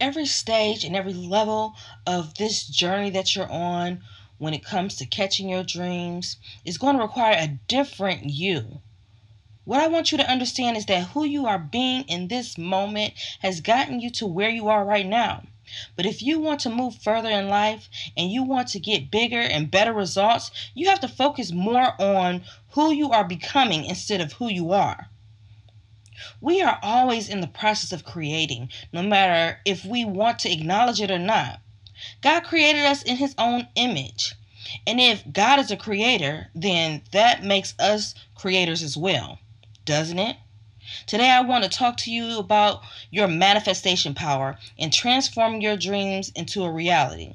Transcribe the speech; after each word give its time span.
every 0.00 0.26
stage 0.26 0.84
and 0.84 0.94
every 0.94 1.12
level 1.12 1.74
of 2.06 2.34
this 2.34 2.66
journey 2.66 3.10
that 3.10 3.34
you're 3.34 3.50
on 3.50 4.02
when 4.38 4.54
it 4.54 4.64
comes 4.64 4.96
to 4.96 5.06
catching 5.06 5.48
your 5.48 5.64
dreams 5.64 6.36
is 6.64 6.78
going 6.78 6.96
to 6.96 7.02
require 7.02 7.36
a 7.36 7.58
different 7.66 8.24
you. 8.24 8.80
What 9.64 9.80
I 9.80 9.88
want 9.88 10.12
you 10.12 10.18
to 10.18 10.30
understand 10.30 10.76
is 10.76 10.86
that 10.86 11.08
who 11.08 11.24
you 11.24 11.46
are 11.46 11.58
being 11.58 12.04
in 12.04 12.28
this 12.28 12.56
moment 12.56 13.14
has 13.40 13.60
gotten 13.60 14.00
you 14.00 14.08
to 14.12 14.26
where 14.26 14.48
you 14.48 14.68
are 14.68 14.84
right 14.84 15.04
now. 15.04 15.42
But 15.96 16.06
if 16.06 16.22
you 16.22 16.38
want 16.38 16.60
to 16.60 16.70
move 16.70 16.96
further 16.96 17.28
in 17.28 17.48
life 17.50 17.90
and 18.16 18.32
you 18.32 18.42
want 18.42 18.68
to 18.68 18.80
get 18.80 19.10
bigger 19.10 19.40
and 19.42 19.70
better 19.70 19.92
results, 19.92 20.50
you 20.72 20.88
have 20.88 21.00
to 21.00 21.08
focus 21.08 21.52
more 21.52 22.00
on 22.00 22.44
who 22.70 22.90
you 22.92 23.10
are 23.10 23.24
becoming 23.24 23.84
instead 23.84 24.22
of 24.22 24.32
who 24.34 24.48
you 24.48 24.72
are. 24.72 25.10
We 26.40 26.62
are 26.62 26.78
always 26.82 27.28
in 27.28 27.40
the 27.40 27.46
process 27.46 27.92
of 27.92 28.04
creating, 28.04 28.70
no 28.92 29.02
matter 29.02 29.58
if 29.64 29.84
we 29.84 30.04
want 30.04 30.38
to 30.40 30.52
acknowledge 30.52 31.00
it 31.00 31.10
or 31.10 31.18
not. 31.18 31.60
God 32.20 32.44
created 32.44 32.84
us 32.84 33.02
in 33.02 33.16
His 33.16 33.34
own 33.38 33.68
image. 33.74 34.34
And 34.86 35.00
if 35.00 35.22
God 35.32 35.58
is 35.58 35.70
a 35.70 35.76
creator, 35.76 36.48
then 36.54 37.02
that 37.12 37.42
makes 37.42 37.74
us 37.78 38.14
creators 38.34 38.82
as 38.82 38.96
well, 38.96 39.38
doesn't 39.84 40.18
it? 40.18 40.36
Today, 41.06 41.30
I 41.30 41.40
want 41.42 41.64
to 41.64 41.70
talk 41.70 41.96
to 41.98 42.10
you 42.10 42.38
about 42.38 42.80
your 43.10 43.28
manifestation 43.28 44.14
power 44.14 44.58
and 44.78 44.92
transforming 44.92 45.60
your 45.60 45.76
dreams 45.76 46.30
into 46.34 46.64
a 46.64 46.70
reality. 46.70 47.34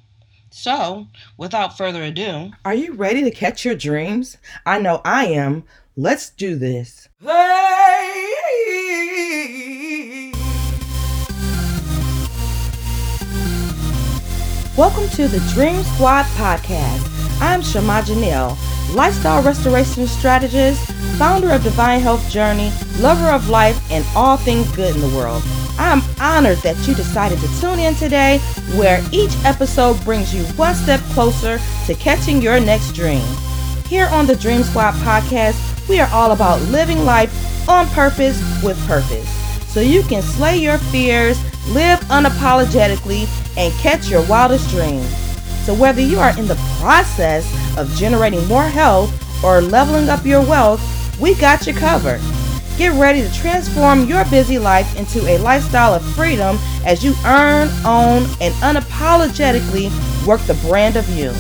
So, 0.50 1.08
without 1.38 1.78
further 1.78 2.04
ado, 2.04 2.52
are 2.64 2.76
you 2.76 2.94
ready 2.94 3.24
to 3.24 3.32
catch 3.32 3.66
your 3.66 3.76
dreams? 3.76 4.38
I 4.66 4.80
know 4.80 5.02
I 5.04 5.26
am. 5.26 5.64
Let's 5.96 6.30
do 6.30 6.56
this. 6.56 7.10
Welcome 14.76 15.08
to 15.10 15.28
the 15.28 15.38
Dream 15.54 15.84
Squad 15.84 16.26
podcast. 16.34 17.08
I'm 17.40 17.62
Shama 17.62 18.02
Jenell, 18.02 18.58
lifestyle 18.96 19.44
restoration 19.44 20.08
strategist, 20.08 20.92
founder 21.20 21.52
of 21.52 21.62
Divine 21.62 22.00
Health 22.00 22.28
Journey, 22.32 22.72
lover 22.98 23.28
of 23.28 23.50
life, 23.50 23.80
and 23.92 24.04
all 24.16 24.36
things 24.36 24.76
good 24.76 24.96
in 24.96 25.02
the 25.02 25.16
world. 25.16 25.44
I'm 25.78 26.02
honored 26.20 26.58
that 26.64 26.76
you 26.88 26.96
decided 26.96 27.38
to 27.42 27.62
tune 27.62 27.78
in 27.78 27.94
today, 27.94 28.40
where 28.76 29.06
each 29.12 29.36
episode 29.46 30.04
brings 30.04 30.34
you 30.34 30.44
one 30.56 30.74
step 30.74 31.02
closer 31.12 31.60
to 31.86 31.94
catching 31.94 32.42
your 32.42 32.60
next 32.60 32.94
dream. 32.94 33.22
Here 33.86 34.08
on 34.08 34.26
the 34.26 34.36
Dream 34.36 34.64
Squad 34.64 34.94
podcast, 35.04 35.88
we 35.88 36.00
are 36.00 36.10
all 36.12 36.32
about 36.32 36.60
living 36.72 37.06
life 37.06 37.70
on 37.70 37.86
purpose 37.90 38.42
with 38.64 38.84
purpose. 38.88 39.30
So 39.72 39.82
you 39.82 40.02
can 40.02 40.24
slay 40.24 40.58
your 40.58 40.80
fears, 40.80 41.40
live 41.68 42.00
unapologetically, 42.06 43.28
and 43.58 43.74
catch 43.76 44.10
your 44.10 44.26
wildest 44.28 44.70
dreams. 44.70 45.08
So, 45.66 45.74
whether 45.74 46.02
you 46.02 46.20
are 46.20 46.38
in 46.38 46.48
the 46.48 46.60
process 46.80 47.46
of 47.78 47.94
generating 47.96 48.46
more 48.48 48.64
health 48.64 49.12
or 49.44 49.62
leveling 49.62 50.10
up 50.10 50.26
your 50.26 50.42
wealth, 50.42 50.82
we 51.20 51.36
got 51.36 51.66
you 51.66 51.74
covered. 51.74 52.22
Get 52.78 53.00
ready 53.00 53.22
to 53.22 53.34
transform 53.34 54.06
your 54.06 54.26
busy 54.26 54.58
life 54.58 54.98
into 54.98 55.26
a 55.28 55.38
lifestyle 55.38 55.94
of 55.94 56.04
freedom 56.16 56.58
as 56.86 57.04
you 57.04 57.14
earn, 57.26 57.70
own, 57.86 58.24
and 58.42 58.54
unapologetically 58.56 59.92
work 60.26 60.42
the 60.42 60.56
brand 60.68 60.96
of 60.96 61.08
you. 61.10 61.32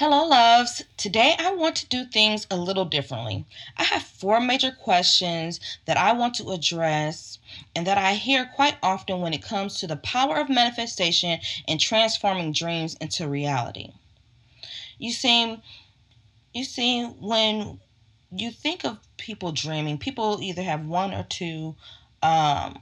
Hello, 0.00 0.26
loves. 0.26 0.82
Today 0.96 1.34
I 1.38 1.52
want 1.52 1.76
to 1.76 1.86
do 1.86 2.06
things 2.06 2.46
a 2.50 2.56
little 2.56 2.86
differently. 2.86 3.44
I 3.76 3.84
have 3.84 4.02
four 4.02 4.40
major 4.40 4.70
questions 4.70 5.60
that 5.84 5.98
I 5.98 6.14
want 6.14 6.36
to 6.36 6.52
address 6.52 7.38
and 7.76 7.86
that 7.86 7.98
I 7.98 8.14
hear 8.14 8.46
quite 8.46 8.78
often 8.82 9.20
when 9.20 9.34
it 9.34 9.42
comes 9.42 9.78
to 9.78 9.86
the 9.86 9.96
power 9.96 10.38
of 10.38 10.48
manifestation 10.48 11.38
and 11.68 11.78
transforming 11.78 12.52
dreams 12.52 12.94
into 12.94 13.28
reality. 13.28 13.92
You 14.96 15.12
see, 15.12 15.60
you 16.54 16.64
see, 16.64 17.04
when 17.04 17.78
you 18.34 18.52
think 18.52 18.86
of 18.86 19.00
people 19.18 19.52
dreaming, 19.52 19.98
people 19.98 20.38
either 20.40 20.62
have 20.62 20.86
one 20.86 21.12
or 21.12 21.24
two 21.24 21.76
um, 22.22 22.78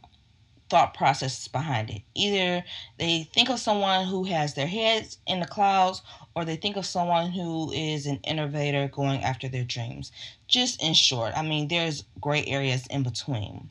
thought 0.68 0.94
processes 0.94 1.48
behind 1.48 1.90
it. 1.90 2.02
Either 2.14 2.64
they 2.98 3.24
think 3.32 3.48
of 3.48 3.58
someone 3.58 4.06
who 4.06 4.24
has 4.24 4.54
their 4.54 4.66
heads 4.66 5.18
in 5.26 5.40
the 5.40 5.46
clouds, 5.46 6.02
or 6.34 6.44
they 6.44 6.56
think 6.56 6.76
of 6.76 6.86
someone 6.86 7.30
who 7.30 7.72
is 7.72 8.06
an 8.06 8.20
innovator 8.24 8.88
going 8.88 9.22
after 9.22 9.48
their 9.48 9.64
dreams. 9.64 10.12
Just 10.46 10.82
in 10.82 10.94
short, 10.94 11.36
I 11.36 11.42
mean, 11.42 11.68
there's 11.68 12.04
gray 12.20 12.44
areas 12.46 12.86
in 12.88 13.02
between. 13.02 13.70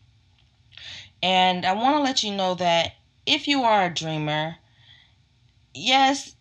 And 1.23 1.65
I 1.65 1.73
want 1.73 1.97
to 1.97 2.03
let 2.03 2.23
you 2.23 2.35
know 2.35 2.55
that 2.55 2.93
if 3.25 3.47
you 3.47 3.63
are 3.63 3.85
a 3.85 3.93
dreamer, 3.93 4.57
yes, 5.73 6.35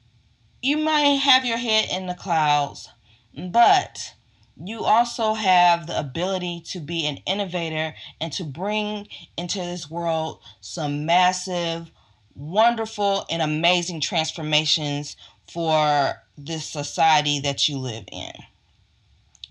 you 0.63 0.77
might 0.77 1.17
have 1.19 1.45
your 1.45 1.59
head 1.59 1.89
in 1.91 2.07
the 2.07 2.15
clouds, 2.15 2.89
but 3.37 4.15
you 4.63 4.85
also 4.85 5.35
have 5.35 5.87
the 5.87 5.99
ability 5.99 6.63
to 6.67 6.81
be 6.81 7.07
an 7.07 7.19
innovator 7.27 7.95
and 8.21 8.33
to 8.33 8.45
bring 8.45 9.09
into 9.37 9.59
this 9.59 9.91
world 9.91 10.41
some 10.61 11.05
massive, 11.05 11.91
wonderful, 12.35 13.27
and 13.31 13.43
amazing 13.43 14.01
transformations 14.01 15.17
for 15.53 16.23
this 16.39 16.67
society 16.67 17.41
that 17.41 17.69
you 17.69 17.79
live 17.79 18.05
in. 18.11 18.33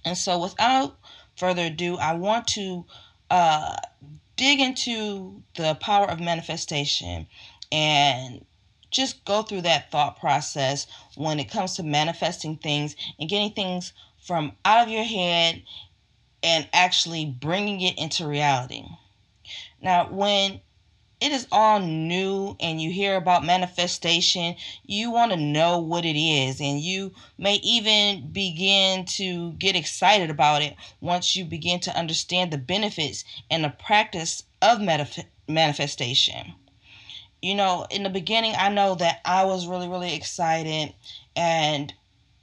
And 0.03 0.17
so, 0.17 0.39
without 0.39 0.97
further 1.35 1.65
ado, 1.65 1.97
I 1.97 2.13
want 2.13 2.47
to 2.49 2.85
uh, 3.29 3.75
dig 4.35 4.59
into 4.59 5.41
the 5.55 5.75
power 5.75 6.09
of 6.09 6.19
manifestation 6.19 7.27
and 7.71 8.45
just 8.91 9.23
go 9.25 9.41
through 9.41 9.61
that 9.61 9.91
thought 9.91 10.19
process 10.19 10.87
when 11.15 11.39
it 11.39 11.49
comes 11.49 11.75
to 11.75 11.83
manifesting 11.83 12.55
things 12.55 12.95
and 13.19 13.29
getting 13.29 13.51
things 13.51 13.93
from 14.25 14.53
out 14.65 14.83
of 14.83 14.89
your 14.89 15.03
head 15.03 15.61
and 16.41 16.67
actually 16.73 17.25
bringing 17.25 17.81
it 17.81 17.97
into 17.97 18.27
reality. 18.27 18.83
Now, 19.81 20.09
when 20.09 20.61
it 21.21 21.31
is 21.31 21.47
all 21.51 21.79
new 21.79 22.55
and 22.59 22.81
you 22.81 22.91
hear 22.91 23.15
about 23.15 23.45
manifestation, 23.45 24.55
you 24.83 25.11
want 25.11 25.31
to 25.31 25.37
know 25.37 25.79
what 25.79 26.05
it 26.05 26.17
is, 26.19 26.59
and 26.59 26.79
you 26.81 27.13
may 27.37 27.55
even 27.55 28.31
begin 28.31 29.05
to 29.05 29.53
get 29.53 29.75
excited 29.75 30.29
about 30.29 30.61
it 30.61 30.75
once 30.99 31.35
you 31.35 31.45
begin 31.45 31.79
to 31.81 31.97
understand 31.97 32.51
the 32.51 32.57
benefits 32.57 33.23
and 33.49 33.63
the 33.63 33.69
practice 33.69 34.43
of 34.61 34.79
manif- 34.79 35.25
manifestation. 35.47 36.53
You 37.41 37.55
know, 37.55 37.85
in 37.91 38.03
the 38.03 38.09
beginning, 38.09 38.55
I 38.57 38.69
know 38.69 38.95
that 38.95 39.21
I 39.23 39.45
was 39.45 39.67
really, 39.67 39.87
really 39.87 40.15
excited 40.15 40.93
and 41.35 41.93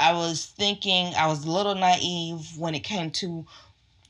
I 0.02 0.12
was 0.14 0.46
thinking, 0.46 1.14
I 1.14 1.28
was 1.28 1.44
a 1.44 1.50
little 1.50 1.76
naive 1.76 2.58
when 2.58 2.74
it 2.74 2.80
came 2.80 3.12
to 3.12 3.46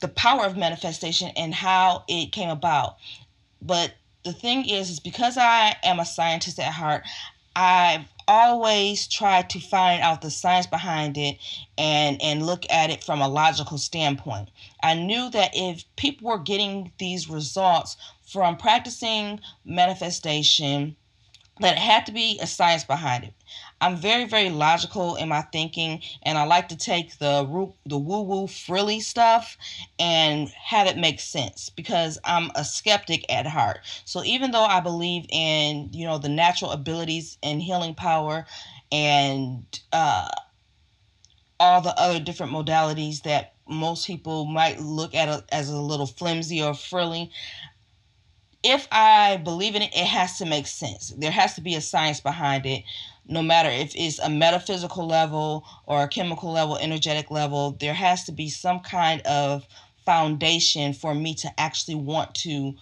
the 0.01 0.09
power 0.09 0.47
of 0.47 0.57
manifestation 0.57 1.29
and 1.37 1.55
how 1.55 2.05
it 2.09 2.33
came 2.33 2.49
about. 2.49 2.97
But 3.61 3.93
the 4.25 4.33
thing 4.33 4.69
is, 4.69 4.89
is 4.89 5.01
because 5.01 5.37
I 5.37 5.77
am 5.85 6.01
a 6.01 6.07
scientist 6.07 6.59
at 6.59 6.73
heart, 6.73 7.05
I've 7.55 8.07
always 8.27 9.07
tried 9.07 9.51
to 9.51 9.61
find 9.61 10.01
out 10.01 10.23
the 10.23 10.31
science 10.31 10.67
behind 10.67 11.19
it 11.19 11.37
and 11.77 12.23
and 12.23 12.47
look 12.47 12.65
at 12.71 12.89
it 12.89 13.05
from 13.05 13.21
a 13.21 13.29
logical 13.29 13.77
standpoint. 13.77 14.49
I 14.83 14.95
knew 14.95 15.29
that 15.31 15.51
if 15.53 15.85
people 15.97 16.31
were 16.31 16.39
getting 16.39 16.93
these 16.99 17.29
results 17.29 17.97
from 18.25 18.57
practicing 18.57 19.41
manifestation, 19.65 20.97
that 21.61 21.75
it 21.77 21.81
had 21.81 22.07
to 22.07 22.13
be 22.13 22.39
a 22.41 22.47
science 22.47 22.85
behind 22.85 23.25
it. 23.25 23.35
I'm 23.83 23.97
very, 23.97 24.27
very 24.27 24.49
logical 24.49 25.17
in 25.17 25.29
my 25.29 25.43
thinking, 25.43 26.03
and 26.23 26.39
I 26.39 26.45
like 26.45 26.69
to 26.69 26.77
take 26.77 27.19
the 27.19 27.43
the 27.85 27.99
woo 27.99 28.23
woo 28.23 28.47
frilly 28.47 29.01
stuff 29.01 29.59
and 29.99 30.49
have 30.51 30.87
it 30.87 30.97
make 30.97 31.19
sense 31.19 31.69
because 31.69 32.17
I'm 32.25 32.53
a 32.55 32.65
skeptic 32.65 33.27
at 33.31 33.45
heart. 33.47 33.81
So 34.05 34.23
even 34.25 34.53
though 34.53 34.65
I 34.65 34.79
believe 34.79 35.27
in 35.31 35.91
you 35.93 36.07
know 36.07 36.19
the 36.19 36.29
natural 36.29 36.71
abilities 36.71 37.39
and 37.43 37.61
healing 37.61 37.97
power, 37.97 38.47
and 38.93 39.65
uh, 39.93 40.29
all 41.59 41.81
the 41.81 41.99
other 41.99 42.21
different 42.21 42.53
modalities 42.53 43.23
that 43.23 43.55
most 43.69 44.07
people 44.07 44.45
might 44.45 44.81
look 44.81 45.15
at 45.15 45.29
a, 45.29 45.45
as 45.53 45.69
a 45.71 45.81
little 45.81 46.07
flimsy 46.07 46.63
or 46.63 46.75
frilly, 46.75 47.33
if 48.63 48.87
I 48.93 49.39
believe 49.39 49.75
in 49.75 49.83
it, 49.83 49.95
it 49.95 50.07
has 50.07 50.39
to 50.39 50.47
make 50.47 50.67
sense. 50.67 51.13
There 51.17 51.31
has 51.33 51.55
to 51.55 51.61
be 51.61 51.75
a 51.75 51.81
science 51.81 52.21
behind 52.21 52.65
it 52.67 52.85
no 53.27 53.43
matter 53.43 53.69
if 53.69 53.93
it's 53.95 54.19
a 54.19 54.29
metaphysical 54.29 55.07
level 55.07 55.65
or 55.87 56.03
a 56.03 56.09
chemical 56.09 56.53
level, 56.53 56.77
energetic 56.77 57.31
level, 57.31 57.77
there 57.81 57.95
has 57.95 58.25
to 58.25 58.33
be 58.33 58.49
some 58.49 58.81
kind 58.81 59.21
of 59.23 59.67
foundation 60.05 60.93
for 60.93 61.15
me 61.15 61.35
to 61.35 61.61
actually 61.61 61.95
want 61.95 62.35
to 62.35 62.75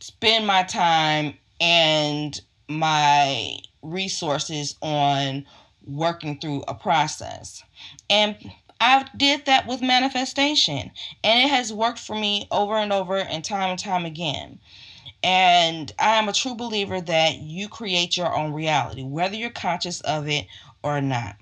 spend 0.00 0.46
my 0.46 0.62
time 0.62 1.34
and 1.60 2.40
my 2.68 3.56
resources 3.82 4.76
on 4.82 5.44
working 5.86 6.38
through 6.38 6.62
a 6.68 6.74
process. 6.74 7.62
And 8.08 8.36
I 8.80 9.06
did 9.16 9.44
that 9.46 9.66
with 9.66 9.82
manifestation, 9.82 10.90
and 11.22 11.40
it 11.40 11.50
has 11.50 11.72
worked 11.72 11.98
for 11.98 12.14
me 12.14 12.46
over 12.50 12.76
and 12.76 12.92
over 12.92 13.16
and 13.16 13.44
time 13.44 13.70
and 13.70 13.78
time 13.78 14.06
again. 14.06 14.58
And 15.22 15.92
I 15.98 16.16
am 16.16 16.28
a 16.28 16.32
true 16.32 16.54
believer 16.54 17.00
that 17.00 17.38
you 17.38 17.68
create 17.68 18.16
your 18.16 18.34
own 18.34 18.52
reality, 18.52 19.02
whether 19.02 19.36
you're 19.36 19.50
conscious 19.50 20.00
of 20.00 20.28
it 20.28 20.46
or 20.82 21.00
not. 21.00 21.36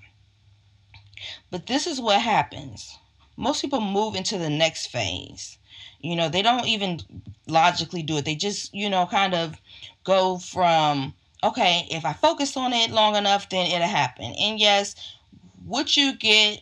But 1.49 1.67
this 1.67 1.87
is 1.87 2.01
what 2.01 2.21
happens 2.21 2.97
most 3.39 3.61
people 3.61 3.79
move 3.79 4.15
into 4.15 4.37
the 4.37 4.49
next 4.49 4.87
phase. 4.87 5.57
You 6.01 6.15
know, 6.15 6.27
they 6.27 6.41
don't 6.41 6.67
even 6.67 6.99
logically 7.47 8.03
do 8.03 8.17
it. 8.17 8.25
They 8.25 8.35
just, 8.35 8.73
you 8.73 8.89
know, 8.89 9.05
kind 9.05 9.33
of 9.33 9.55
go 10.03 10.37
from, 10.37 11.13
okay, 11.41 11.87
if 11.89 12.03
I 12.05 12.11
focus 12.13 12.57
on 12.57 12.73
it 12.73 12.91
long 12.91 13.15
enough, 13.15 13.47
then 13.47 13.71
it'll 13.71 13.87
happen. 13.87 14.33
And 14.39 14.59
yes, 14.59 14.93
what 15.65 15.95
you 15.95 16.17
get, 16.17 16.61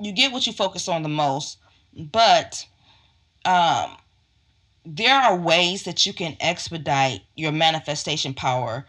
you 0.00 0.12
get 0.12 0.32
what 0.32 0.46
you 0.46 0.54
focus 0.54 0.88
on 0.88 1.02
the 1.02 1.10
most, 1.10 1.58
but 1.94 2.66
um, 3.44 3.96
there 4.84 5.16
are 5.16 5.36
ways 5.36 5.84
that 5.84 6.04
you 6.06 6.12
can 6.12 6.36
expedite 6.40 7.22
your 7.36 7.52
manifestation 7.52 8.34
power 8.34 8.86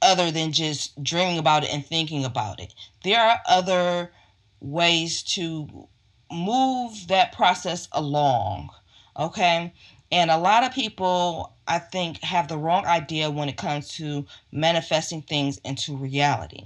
other 0.00 0.30
than 0.30 0.52
just 0.52 1.02
dreaming 1.02 1.38
about 1.38 1.64
it 1.64 1.72
and 1.72 1.84
thinking 1.86 2.24
about 2.24 2.60
it. 2.60 2.74
There 3.04 3.20
are 3.20 3.40
other 3.48 4.12
ways 4.60 5.22
to 5.22 5.88
move 6.30 7.08
that 7.08 7.32
process 7.32 7.88
along. 7.92 8.70
Okay. 9.18 9.72
And 10.10 10.30
a 10.30 10.36
lot 10.36 10.64
of 10.64 10.72
people, 10.72 11.54
I 11.66 11.78
think, 11.78 12.20
have 12.22 12.48
the 12.48 12.58
wrong 12.58 12.84
idea 12.86 13.30
when 13.30 13.48
it 13.48 13.56
comes 13.56 13.88
to 13.94 14.26
manifesting 14.50 15.22
things 15.22 15.58
into 15.64 15.96
reality. 15.96 16.64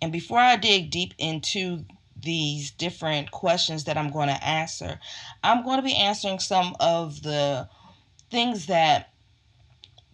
And 0.00 0.12
before 0.12 0.38
I 0.38 0.56
dig 0.56 0.90
deep 0.90 1.14
into 1.18 1.84
these 2.28 2.70
different 2.72 3.30
questions 3.30 3.84
that 3.84 3.96
I'm 3.96 4.10
going 4.10 4.28
to 4.28 4.44
answer, 4.44 5.00
I'm 5.42 5.64
going 5.64 5.78
to 5.78 5.82
be 5.82 5.96
answering 5.96 6.40
some 6.40 6.76
of 6.78 7.22
the 7.22 7.66
things 8.30 8.66
that 8.66 9.14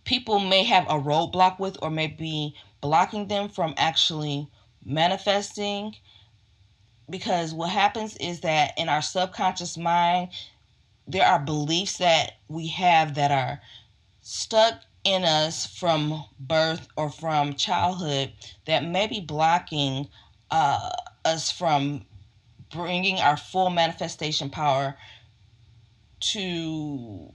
people 0.05 0.39
may 0.39 0.63
have 0.63 0.85
a 0.85 1.01
roadblock 1.01 1.59
with 1.59 1.77
or 1.83 1.91
may 1.91 2.07
be 2.07 2.55
blocking 2.81 3.27
them 3.27 3.49
from 3.49 3.75
actually 3.77 4.49
manifesting 4.85 5.97
because 7.11 7.53
what 7.53 7.71
happens 7.71 8.17
is 8.19 8.43
that 8.43 8.79
in 8.79 8.89
our 8.89 9.03
subconscious 9.03 9.77
mind 9.77 10.29
there 11.09 11.27
are 11.27 11.41
beliefs 11.41 11.99
that 11.99 12.35
we 12.47 12.69
have 12.69 13.17
that 13.17 13.33
are 13.33 13.61
stuck 14.21 14.75
in 15.03 15.25
us 15.25 15.67
from 15.67 16.25
birth 16.39 16.87
or 16.97 17.11
from 17.11 17.55
childhood 17.55 18.33
that 18.67 18.85
may 18.85 19.09
be 19.09 19.21
blocking 19.21 20.09
uh, 20.53 20.91
us 21.25 21.51
from 21.51 22.05
bringing 22.73 23.19
our 23.19 23.37
full 23.37 23.71
manifestation 23.71 24.51
power 24.51 24.97
to 26.21 27.33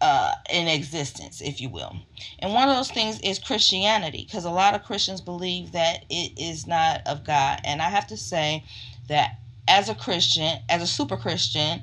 uh, 0.00 0.32
in 0.50 0.66
existence, 0.66 1.40
if 1.40 1.60
you 1.60 1.68
will. 1.68 1.96
And 2.40 2.52
one 2.52 2.68
of 2.68 2.76
those 2.76 2.90
things 2.90 3.20
is 3.20 3.38
Christianity, 3.38 4.24
because 4.24 4.44
a 4.44 4.50
lot 4.50 4.74
of 4.74 4.82
Christians 4.82 5.20
believe 5.20 5.72
that 5.72 6.04
it 6.10 6.32
is 6.36 6.66
not 6.66 7.06
of 7.06 7.24
God. 7.24 7.60
And 7.64 7.80
I 7.80 7.88
have 7.88 8.08
to 8.08 8.16
say 8.16 8.64
that 9.08 9.38
as 9.68 9.88
a 9.88 9.94
Christian, 9.94 10.58
as 10.68 10.82
a 10.82 10.86
super 10.86 11.16
Christian, 11.16 11.82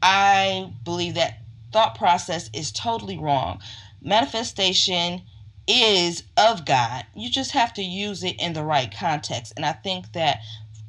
I 0.00 0.72
believe 0.84 1.14
that 1.14 1.40
thought 1.72 1.96
process 1.96 2.50
is 2.52 2.70
totally 2.70 3.18
wrong. 3.18 3.60
Manifestation 4.00 5.22
is 5.66 6.24
of 6.36 6.66
God. 6.66 7.04
You 7.14 7.30
just 7.30 7.52
have 7.52 7.74
to 7.74 7.82
use 7.82 8.24
it 8.24 8.40
in 8.40 8.52
the 8.54 8.64
right 8.64 8.92
context. 8.96 9.52
And 9.56 9.66
I 9.66 9.72
think 9.72 10.12
that 10.12 10.40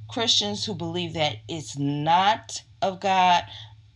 Christians 0.09 0.65
who 0.65 0.75
believe 0.75 1.13
that 1.13 1.37
it's 1.49 1.77
not 1.77 2.63
of 2.81 2.99
God 3.01 3.45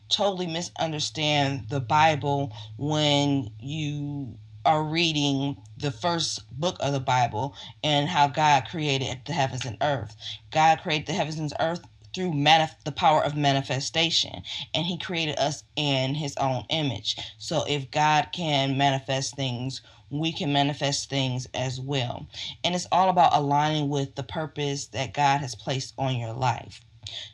totally 0.10 0.48
misunderstand 0.48 1.70
the 1.70 1.80
Bible 1.80 2.54
when 2.78 3.50
you 3.60 4.38
are 4.66 4.84
reading 4.84 5.58
the 5.78 5.92
first 5.92 6.42
book 6.60 6.78
of 6.80 6.94
the 6.94 7.00
Bible 7.00 7.56
and 7.84 8.10
how 8.10 8.28
God 8.28 8.66
created 8.70 9.20
the 9.26 9.34
heavens 9.34 9.66
and 9.66 9.78
earth. 9.82 10.16
God 10.52 10.82
created 10.82 11.08
the 11.08 11.14
heavens 11.14 11.40
and 11.40 11.54
earth 11.60 11.82
through 12.14 12.32
manif- 12.32 12.84
the 12.86 12.92
power 12.92 13.24
of 13.24 13.36
manifestation 13.36 14.42
and 14.74 14.86
he 14.86 14.98
created 14.98 15.38
us 15.38 15.64
in 15.76 16.16
his 16.16 16.36
own 16.38 16.64
image. 16.70 17.18
So 17.38 17.64
if 17.68 17.92
God 17.92 18.30
can 18.34 18.78
manifest 18.78 19.36
things, 19.36 19.82
we 20.10 20.32
can 20.32 20.54
manifest 20.54 21.10
things 21.10 21.48
as 21.54 21.80
well. 21.80 22.28
And 22.64 22.76
it's 22.76 22.88
all 22.92 23.10
about 23.10 23.34
aligning 23.34 23.90
with 23.90 24.16
the 24.16 24.24
purpose 24.24 24.88
that 24.88 25.14
God 25.14 25.40
has 25.42 25.56
placed 25.56 25.94
on 25.98 26.18
your 26.18 26.34
life. 26.34 26.82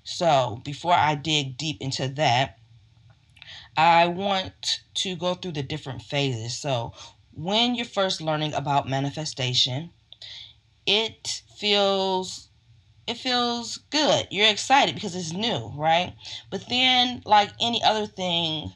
So, 0.03 0.61
before 0.63 0.93
I 0.93 1.15
dig 1.15 1.57
deep 1.57 1.81
into 1.81 2.07
that, 2.09 2.57
I 3.77 4.07
want 4.07 4.81
to 4.95 5.15
go 5.15 5.33
through 5.33 5.53
the 5.53 5.63
different 5.63 6.01
phases. 6.01 6.57
So, 6.57 6.93
when 7.33 7.75
you're 7.75 7.85
first 7.85 8.21
learning 8.21 8.53
about 8.53 8.87
manifestation, 8.87 9.91
it 10.85 11.41
feels 11.57 12.49
it 13.07 13.17
feels 13.17 13.77
good. 13.91 14.27
You're 14.31 14.49
excited 14.49 14.95
because 14.95 15.15
it's 15.15 15.31
new, 15.31 15.71
right? 15.75 16.15
But 16.49 16.67
then 16.69 17.21
like 17.25 17.51
any 17.59 17.83
other 17.83 18.07
thing, 18.07 18.73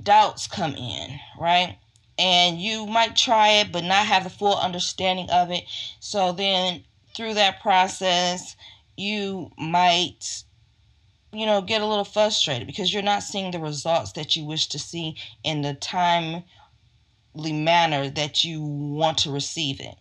doubts 0.00 0.46
come 0.46 0.74
in, 0.74 1.18
right? 1.38 1.78
And 2.18 2.60
you 2.60 2.86
might 2.86 3.16
try 3.16 3.48
it 3.50 3.70
but 3.72 3.84
not 3.84 4.06
have 4.06 4.24
the 4.24 4.30
full 4.30 4.56
understanding 4.56 5.30
of 5.30 5.50
it. 5.50 5.64
So 6.00 6.32
then 6.32 6.84
through 7.14 7.34
that 7.34 7.60
process, 7.60 8.56
you 8.96 9.50
might 9.56 10.44
you 11.32 11.44
know, 11.44 11.60
get 11.60 11.82
a 11.82 11.86
little 11.86 12.04
frustrated 12.04 12.66
because 12.66 12.92
you're 12.92 13.02
not 13.02 13.22
seeing 13.22 13.50
the 13.50 13.58
results 13.58 14.12
that 14.12 14.34
you 14.34 14.44
wish 14.44 14.66
to 14.68 14.78
see 14.78 15.16
in 15.44 15.62
the 15.62 15.74
timely 15.74 16.44
manner 17.36 18.08
that 18.08 18.44
you 18.44 18.62
want 18.62 19.18
to 19.18 19.30
receive 19.30 19.80
it. 19.80 19.96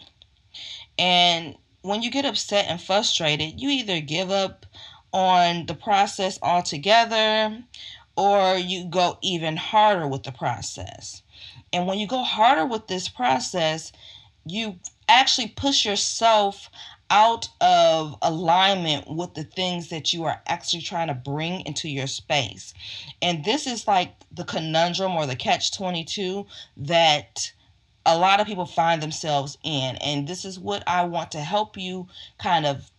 And 0.98 1.56
when 1.82 2.02
you 2.02 2.10
get 2.10 2.26
upset 2.26 2.66
and 2.70 2.82
frustrated, 2.82 3.60
you 3.60 3.70
either 3.70 4.00
give 4.00 4.32
up 4.32 4.66
on 5.14 5.66
the 5.66 5.74
process 5.74 6.40
altogether 6.42 7.64
or 8.18 8.56
you 8.56 8.86
go 8.86 9.18
even 9.22 9.56
harder 9.56 10.08
with 10.08 10.24
the 10.24 10.32
process. 10.32 11.22
And 11.72 11.86
when 11.86 12.00
you 12.00 12.08
go 12.08 12.24
harder 12.24 12.66
with 12.66 12.88
this 12.88 13.08
process, 13.08 13.92
you 14.46 14.80
actually 15.08 15.50
push 15.50 15.86
yourself 15.86 16.70
out 17.10 17.48
of 17.62 18.18
alignment 18.22 19.10
with 19.10 19.34
the 19.34 19.44
things 19.44 19.90
that 19.90 20.12
you 20.12 20.26
are 20.26 20.42
actually 20.48 20.82
trying 20.82 21.08
to 21.08 21.14
bring 21.14 21.62
into 21.66 21.88
your 21.88 22.08
space. 22.08 22.74
And 23.22 23.46
this 23.46 23.66
is 23.68 23.88
like 23.88 24.14
the 24.32 24.44
conundrum 24.44 25.16
or 25.16 25.26
the 25.26 25.36
catch 25.36 25.76
22 25.78 26.46
that 26.78 27.54
a 28.06 28.18
lot 28.18 28.40
of 28.40 28.48
people 28.48 28.66
find 28.66 29.02
themselves 29.02 29.58
in. 29.64 29.96
And 29.98 30.28
this 30.28 30.44
is 30.44 30.60
what 30.60 30.84
I 30.88 31.04
want 31.04 31.32
to 31.32 31.40
help 31.40 31.78
you 31.78 32.08
kind 32.40 32.66
of 32.66 32.90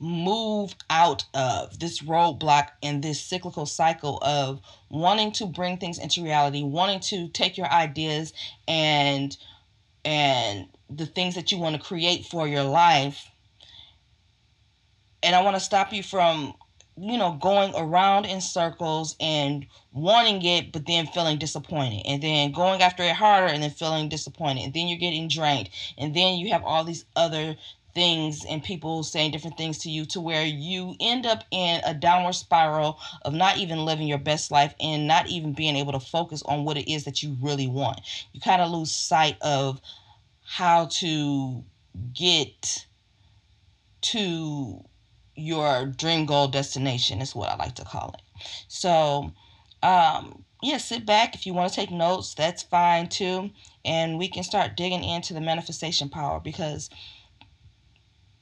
move 0.00 0.74
out 0.90 1.24
of 1.34 1.78
this 1.80 2.02
roadblock 2.02 2.68
and 2.82 3.02
this 3.02 3.20
cyclical 3.20 3.66
cycle 3.66 4.18
of 4.22 4.60
wanting 4.88 5.32
to 5.32 5.46
bring 5.46 5.76
things 5.76 5.98
into 5.98 6.22
reality, 6.22 6.62
wanting 6.62 7.00
to 7.00 7.28
take 7.28 7.56
your 7.56 7.68
ideas 7.68 8.32
and 8.66 9.36
and 10.04 10.68
the 10.88 11.06
things 11.06 11.34
that 11.34 11.52
you 11.52 11.58
want 11.58 11.76
to 11.76 11.82
create 11.82 12.24
for 12.24 12.46
your 12.46 12.62
life. 12.62 13.30
And 15.22 15.34
I 15.34 15.42
want 15.42 15.56
to 15.56 15.60
stop 15.60 15.92
you 15.92 16.02
from, 16.02 16.54
you 16.96 17.18
know, 17.18 17.32
going 17.32 17.74
around 17.76 18.24
in 18.24 18.40
circles 18.40 19.16
and 19.20 19.66
wanting 19.92 20.42
it, 20.44 20.72
but 20.72 20.86
then 20.86 21.06
feeling 21.08 21.38
disappointed. 21.38 22.02
And 22.06 22.22
then 22.22 22.52
going 22.52 22.80
after 22.80 23.02
it 23.02 23.16
harder 23.16 23.48
and 23.48 23.62
then 23.62 23.70
feeling 23.70 24.08
disappointed. 24.08 24.64
And 24.64 24.72
then 24.72 24.86
you're 24.86 24.98
getting 24.98 25.28
drained. 25.28 25.68
And 25.98 26.14
then 26.14 26.38
you 26.38 26.52
have 26.52 26.64
all 26.64 26.84
these 26.84 27.04
other 27.16 27.56
things 27.98 28.44
and 28.44 28.62
people 28.62 29.02
saying 29.02 29.32
different 29.32 29.56
things 29.56 29.76
to 29.76 29.90
you 29.90 30.06
to 30.06 30.20
where 30.20 30.44
you 30.44 30.94
end 31.00 31.26
up 31.26 31.42
in 31.50 31.80
a 31.84 31.92
downward 31.92 32.32
spiral 32.32 32.96
of 33.22 33.34
not 33.34 33.58
even 33.58 33.84
living 33.84 34.06
your 34.06 34.18
best 34.18 34.52
life 34.52 34.72
and 34.78 35.08
not 35.08 35.26
even 35.26 35.52
being 35.52 35.74
able 35.74 35.90
to 35.90 35.98
focus 35.98 36.40
on 36.44 36.64
what 36.64 36.76
it 36.76 36.88
is 36.88 37.02
that 37.02 37.24
you 37.24 37.36
really 37.42 37.66
want. 37.66 38.00
You 38.32 38.40
kind 38.40 38.62
of 38.62 38.70
lose 38.70 38.92
sight 38.92 39.36
of 39.40 39.80
how 40.46 40.86
to 40.86 41.64
get 42.14 42.86
to 44.00 44.84
your 45.34 45.86
dream 45.86 46.24
goal 46.24 46.46
destination 46.46 47.20
is 47.20 47.34
what 47.34 47.50
I 47.50 47.56
like 47.56 47.74
to 47.74 47.84
call 47.84 48.14
it. 48.14 48.22
So, 48.68 49.32
um, 49.82 50.44
yeah, 50.62 50.76
sit 50.76 51.04
back. 51.04 51.34
If 51.34 51.46
you 51.46 51.52
want 51.52 51.72
to 51.72 51.74
take 51.74 51.90
notes, 51.90 52.32
that's 52.34 52.62
fine 52.62 53.08
too. 53.08 53.50
And 53.84 54.18
we 54.20 54.28
can 54.28 54.44
start 54.44 54.76
digging 54.76 55.02
into 55.02 55.34
the 55.34 55.40
manifestation 55.40 56.08
power 56.08 56.38
because 56.38 56.90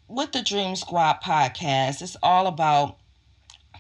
with 0.09 0.33
the 0.33 0.43
Dream 0.43 0.77
Squad 0.77 1.21
podcast, 1.23 2.03
it's 2.03 2.17
all 2.23 2.47
about 2.47 2.99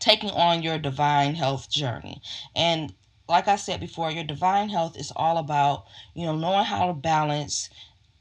taking 0.00 0.30
on 0.30 0.62
your 0.62 0.78
divine 0.78 1.34
health 1.34 1.70
journey. 1.70 2.20
And 2.54 2.92
like 3.28 3.48
I 3.48 3.56
said 3.56 3.80
before, 3.80 4.10
your 4.10 4.24
divine 4.24 4.68
health 4.68 4.96
is 4.96 5.12
all 5.16 5.38
about, 5.38 5.84
you 6.14 6.26
know, 6.26 6.36
knowing 6.36 6.64
how 6.64 6.86
to 6.86 6.92
balance 6.92 7.70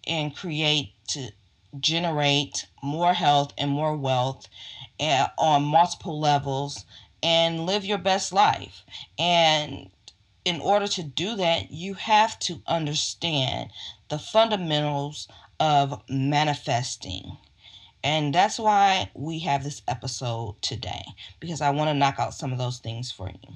and 0.07 0.35
create 0.35 0.93
to 1.09 1.29
generate 1.79 2.67
more 2.81 3.13
health 3.13 3.53
and 3.57 3.71
more 3.71 3.95
wealth 3.95 4.47
uh, 4.99 5.27
on 5.37 5.63
multiple 5.63 6.19
levels 6.19 6.85
and 7.21 7.65
live 7.65 7.83
your 7.85 7.97
best 7.97 8.31
life. 8.31 8.83
And 9.17 9.89
in 10.45 10.61
order 10.61 10.87
to 10.87 11.03
do 11.03 11.35
that, 11.35 11.71
you 11.71 11.95
have 11.95 12.37
to 12.39 12.61
understand 12.67 13.71
the 14.09 14.19
fundamentals 14.19 15.27
of 15.59 16.01
manifesting. 16.07 17.37
And 18.05 18.35
that's 18.35 18.59
why 18.59 19.09
we 19.15 19.39
have 19.39 19.63
this 19.63 19.81
episode 19.87 20.61
today, 20.61 21.03
because 21.39 21.59
I 21.59 21.71
want 21.71 21.89
to 21.89 21.95
knock 21.95 22.19
out 22.19 22.35
some 22.35 22.51
of 22.51 22.59
those 22.59 22.77
things 22.77 23.11
for 23.11 23.29
you. 23.29 23.55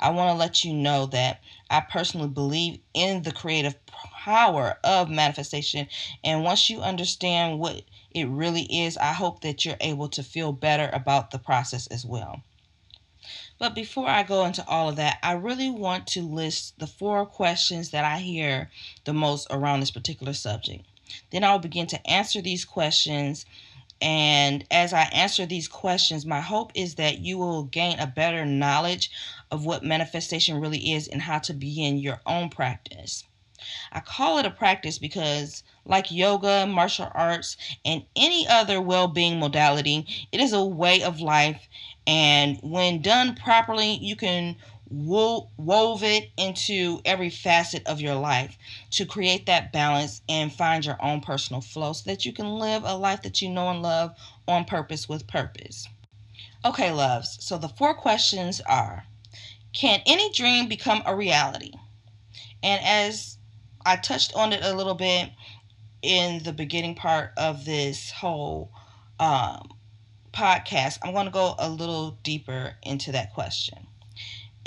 I 0.00 0.12
want 0.12 0.30
to 0.30 0.34
let 0.34 0.64
you 0.64 0.72
know 0.72 1.04
that 1.06 1.42
I 1.68 1.80
personally 1.80 2.28
believe 2.28 2.78
in 2.94 3.22
the 3.22 3.32
creative 3.32 3.74
power 3.86 4.78
of 4.82 5.10
manifestation. 5.10 5.88
And 6.24 6.42
once 6.42 6.70
you 6.70 6.80
understand 6.80 7.58
what 7.58 7.82
it 8.12 8.24
really 8.28 8.62
is, 8.62 8.96
I 8.96 9.12
hope 9.12 9.42
that 9.42 9.66
you're 9.66 9.76
able 9.82 10.08
to 10.08 10.22
feel 10.22 10.52
better 10.52 10.88
about 10.94 11.30
the 11.30 11.38
process 11.38 11.86
as 11.88 12.02
well. 12.02 12.40
But 13.58 13.74
before 13.74 14.08
I 14.08 14.22
go 14.22 14.46
into 14.46 14.66
all 14.66 14.88
of 14.88 14.96
that, 14.96 15.18
I 15.22 15.32
really 15.32 15.68
want 15.68 16.06
to 16.08 16.22
list 16.22 16.78
the 16.78 16.86
four 16.86 17.26
questions 17.26 17.90
that 17.90 18.06
I 18.06 18.20
hear 18.20 18.70
the 19.04 19.12
most 19.12 19.48
around 19.50 19.80
this 19.80 19.90
particular 19.90 20.32
subject. 20.32 20.86
Then 21.30 21.44
I'll 21.44 21.58
begin 21.60 21.86
to 21.88 22.10
answer 22.10 22.42
these 22.42 22.64
questions. 22.64 23.46
And 24.00 24.64
as 24.70 24.92
I 24.92 25.04
answer 25.12 25.46
these 25.46 25.68
questions, 25.68 26.26
my 26.26 26.40
hope 26.40 26.72
is 26.74 26.96
that 26.96 27.20
you 27.20 27.38
will 27.38 27.64
gain 27.64 27.98
a 27.98 28.06
better 28.06 28.44
knowledge 28.44 29.10
of 29.50 29.64
what 29.64 29.82
manifestation 29.84 30.60
really 30.60 30.92
is 30.92 31.08
and 31.08 31.22
how 31.22 31.38
to 31.40 31.54
begin 31.54 31.98
your 31.98 32.20
own 32.26 32.50
practice. 32.50 33.24
I 33.90 34.00
call 34.00 34.38
it 34.38 34.46
a 34.46 34.50
practice 34.50 34.98
because, 34.98 35.62
like 35.84 36.10
yoga, 36.10 36.66
martial 36.66 37.10
arts, 37.14 37.56
and 37.84 38.04
any 38.14 38.46
other 38.46 38.80
well 38.80 39.08
being 39.08 39.38
modality, 39.38 40.06
it 40.30 40.40
is 40.40 40.52
a 40.52 40.64
way 40.64 41.02
of 41.02 41.20
life 41.20 41.68
and 42.06 42.58
when 42.62 43.02
done 43.02 43.34
properly, 43.34 43.94
you 43.94 44.14
can 44.14 44.56
wo- 44.88 45.50
wove 45.56 46.02
it 46.02 46.30
into 46.36 47.00
every 47.04 47.30
facet 47.30 47.86
of 47.86 48.00
your 48.00 48.14
life 48.14 48.56
to 48.90 49.06
create 49.06 49.46
that 49.46 49.72
balance 49.72 50.22
and 50.28 50.52
find 50.52 50.84
your 50.84 51.02
own 51.04 51.20
personal 51.20 51.60
flow 51.60 51.92
so 51.92 52.10
that 52.10 52.24
you 52.24 52.32
can 52.32 52.58
live 52.58 52.82
a 52.84 52.96
life 52.96 53.22
that 53.22 53.42
you 53.42 53.48
know 53.50 53.68
and 53.70 53.82
love 53.82 54.14
on 54.48 54.64
purpose 54.64 55.08
with 55.08 55.26
purpose. 55.26 55.88
Okay, 56.64 56.90
loves. 56.92 57.38
So 57.44 57.58
the 57.58 57.68
four 57.68 57.94
questions 57.94 58.60
are 58.62 59.06
Can 59.72 60.02
any 60.06 60.32
dream 60.32 60.68
become 60.68 61.02
a 61.06 61.16
reality? 61.16 61.72
And 62.62 62.84
as 62.84 63.38
I 63.86 63.96
touched 63.96 64.34
on 64.34 64.52
it 64.52 64.62
a 64.62 64.74
little 64.74 64.94
bit 64.94 65.30
in 66.02 66.42
the 66.44 66.52
beginning 66.52 66.94
part 66.94 67.32
of 67.36 67.64
this 67.64 68.10
whole 68.10 68.72
um, 69.20 69.70
podcast, 70.32 70.98
I'm 71.02 71.12
going 71.12 71.26
to 71.26 71.32
go 71.32 71.54
a 71.58 71.68
little 71.70 72.12
deeper 72.22 72.74
into 72.82 73.12
that 73.12 73.34
question. 73.34 73.86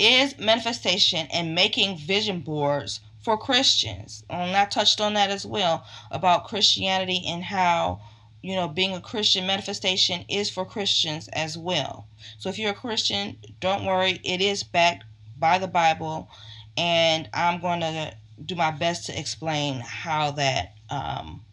Is 0.00 0.38
manifestation 0.38 1.26
and 1.30 1.54
making 1.54 1.98
vision 1.98 2.40
boards 2.40 3.00
for 3.20 3.36
Christians? 3.36 4.24
And 4.30 4.56
I 4.56 4.64
touched 4.64 4.98
on 4.98 5.12
that 5.12 5.28
as 5.28 5.44
well 5.44 5.84
about 6.10 6.46
Christianity 6.46 7.22
and 7.26 7.44
how, 7.44 8.00
you 8.40 8.54
know, 8.56 8.66
being 8.66 8.94
a 8.94 9.02
Christian 9.02 9.46
manifestation 9.46 10.24
is 10.26 10.48
for 10.48 10.64
Christians 10.64 11.28
as 11.28 11.58
well. 11.58 12.06
So 12.38 12.48
if 12.48 12.58
you're 12.58 12.70
a 12.70 12.74
Christian, 12.74 13.36
don't 13.60 13.84
worry, 13.84 14.18
it 14.24 14.40
is 14.40 14.62
backed 14.62 15.04
by 15.38 15.58
the 15.58 15.68
Bible, 15.68 16.30
and 16.78 17.28
I'm 17.34 17.60
going 17.60 17.80
to 17.80 18.14
do 18.42 18.54
my 18.54 18.70
best 18.70 19.04
to 19.06 19.18
explain 19.20 19.80
how 19.80 20.30
that 20.30 20.76
um, 20.88 21.44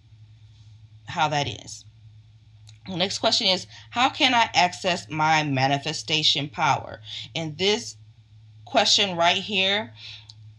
how 1.07 1.27
that 1.27 1.49
is. 1.49 1.83
Next 2.87 3.19
question 3.19 3.47
is 3.47 3.67
How 3.89 4.07
can 4.07 4.33
I 4.33 4.49
access 4.53 5.09
my 5.09 5.43
manifestation 5.43 6.47
power? 6.47 7.01
And 7.35 7.57
this 7.57 7.97
question 8.69 9.15
right 9.15 9.37
here 9.37 9.93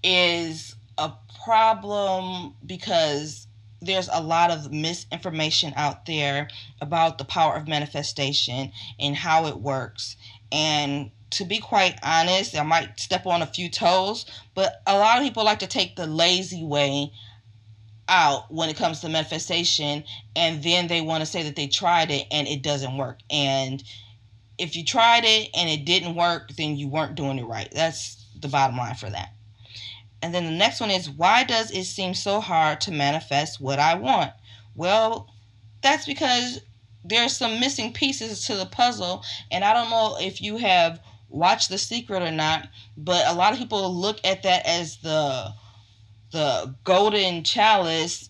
is 0.02 0.74
a 0.96 1.12
problem 1.44 2.54
because 2.64 3.46
there's 3.80 4.08
a 4.12 4.22
lot 4.22 4.50
of 4.50 4.72
misinformation 4.72 5.72
out 5.76 6.06
there 6.06 6.48
about 6.80 7.18
the 7.18 7.24
power 7.24 7.54
of 7.54 7.68
manifestation 7.68 8.72
and 8.98 9.16
how 9.16 9.46
it 9.46 9.58
works. 9.60 10.16
And 10.50 11.10
to 11.30 11.44
be 11.44 11.58
quite 11.58 11.98
honest, 12.02 12.56
I 12.56 12.62
might 12.62 12.98
step 12.98 13.26
on 13.26 13.42
a 13.42 13.46
few 13.46 13.68
toes, 13.68 14.26
but 14.54 14.82
a 14.86 14.98
lot 14.98 15.18
of 15.18 15.24
people 15.24 15.44
like 15.44 15.60
to 15.60 15.66
take 15.66 15.96
the 15.96 16.06
lazy 16.06 16.64
way 16.64 17.12
out 18.08 18.50
when 18.50 18.68
it 18.68 18.76
comes 18.76 19.00
to 19.00 19.08
manifestation 19.08 20.02
and 20.34 20.62
then 20.62 20.86
they 20.86 21.02
want 21.02 21.20
to 21.20 21.26
say 21.26 21.42
that 21.42 21.56
they 21.56 21.66
tried 21.66 22.10
it 22.10 22.26
and 22.30 22.48
it 22.48 22.62
doesn't 22.62 22.96
work 22.96 23.18
and 23.30 23.84
if 24.58 24.76
you 24.76 24.84
tried 24.84 25.24
it 25.24 25.50
and 25.54 25.68
it 25.68 25.84
didn't 25.84 26.14
work 26.14 26.50
then 26.56 26.76
you 26.76 26.88
weren't 26.88 27.14
doing 27.14 27.38
it 27.38 27.44
right. 27.44 27.68
That's 27.72 28.26
the 28.40 28.48
bottom 28.48 28.76
line 28.76 28.94
for 28.94 29.10
that. 29.10 29.30
And 30.20 30.34
then 30.34 30.44
the 30.44 30.50
next 30.50 30.80
one 30.80 30.90
is 30.90 31.08
why 31.08 31.44
does 31.44 31.70
it 31.70 31.84
seem 31.84 32.14
so 32.14 32.40
hard 32.40 32.80
to 32.82 32.90
manifest 32.92 33.60
what 33.60 33.78
i 33.78 33.94
want? 33.94 34.32
Well 34.74 35.28
that's 35.82 36.06
because 36.06 36.60
there's 37.04 37.36
some 37.36 37.60
missing 37.60 37.92
pieces 37.92 38.46
to 38.46 38.56
the 38.56 38.66
puzzle 38.66 39.24
and 39.50 39.64
i 39.64 39.72
don't 39.72 39.90
know 39.90 40.16
if 40.20 40.42
you 40.42 40.56
have 40.56 41.00
watched 41.28 41.68
the 41.68 41.78
secret 41.78 42.22
or 42.22 42.32
not 42.32 42.68
but 42.96 43.24
a 43.28 43.34
lot 43.34 43.52
of 43.52 43.58
people 43.58 43.94
look 43.94 44.18
at 44.24 44.42
that 44.42 44.66
as 44.66 44.96
the 44.98 45.52
the 46.32 46.74
golden 46.84 47.44
chalice 47.44 48.28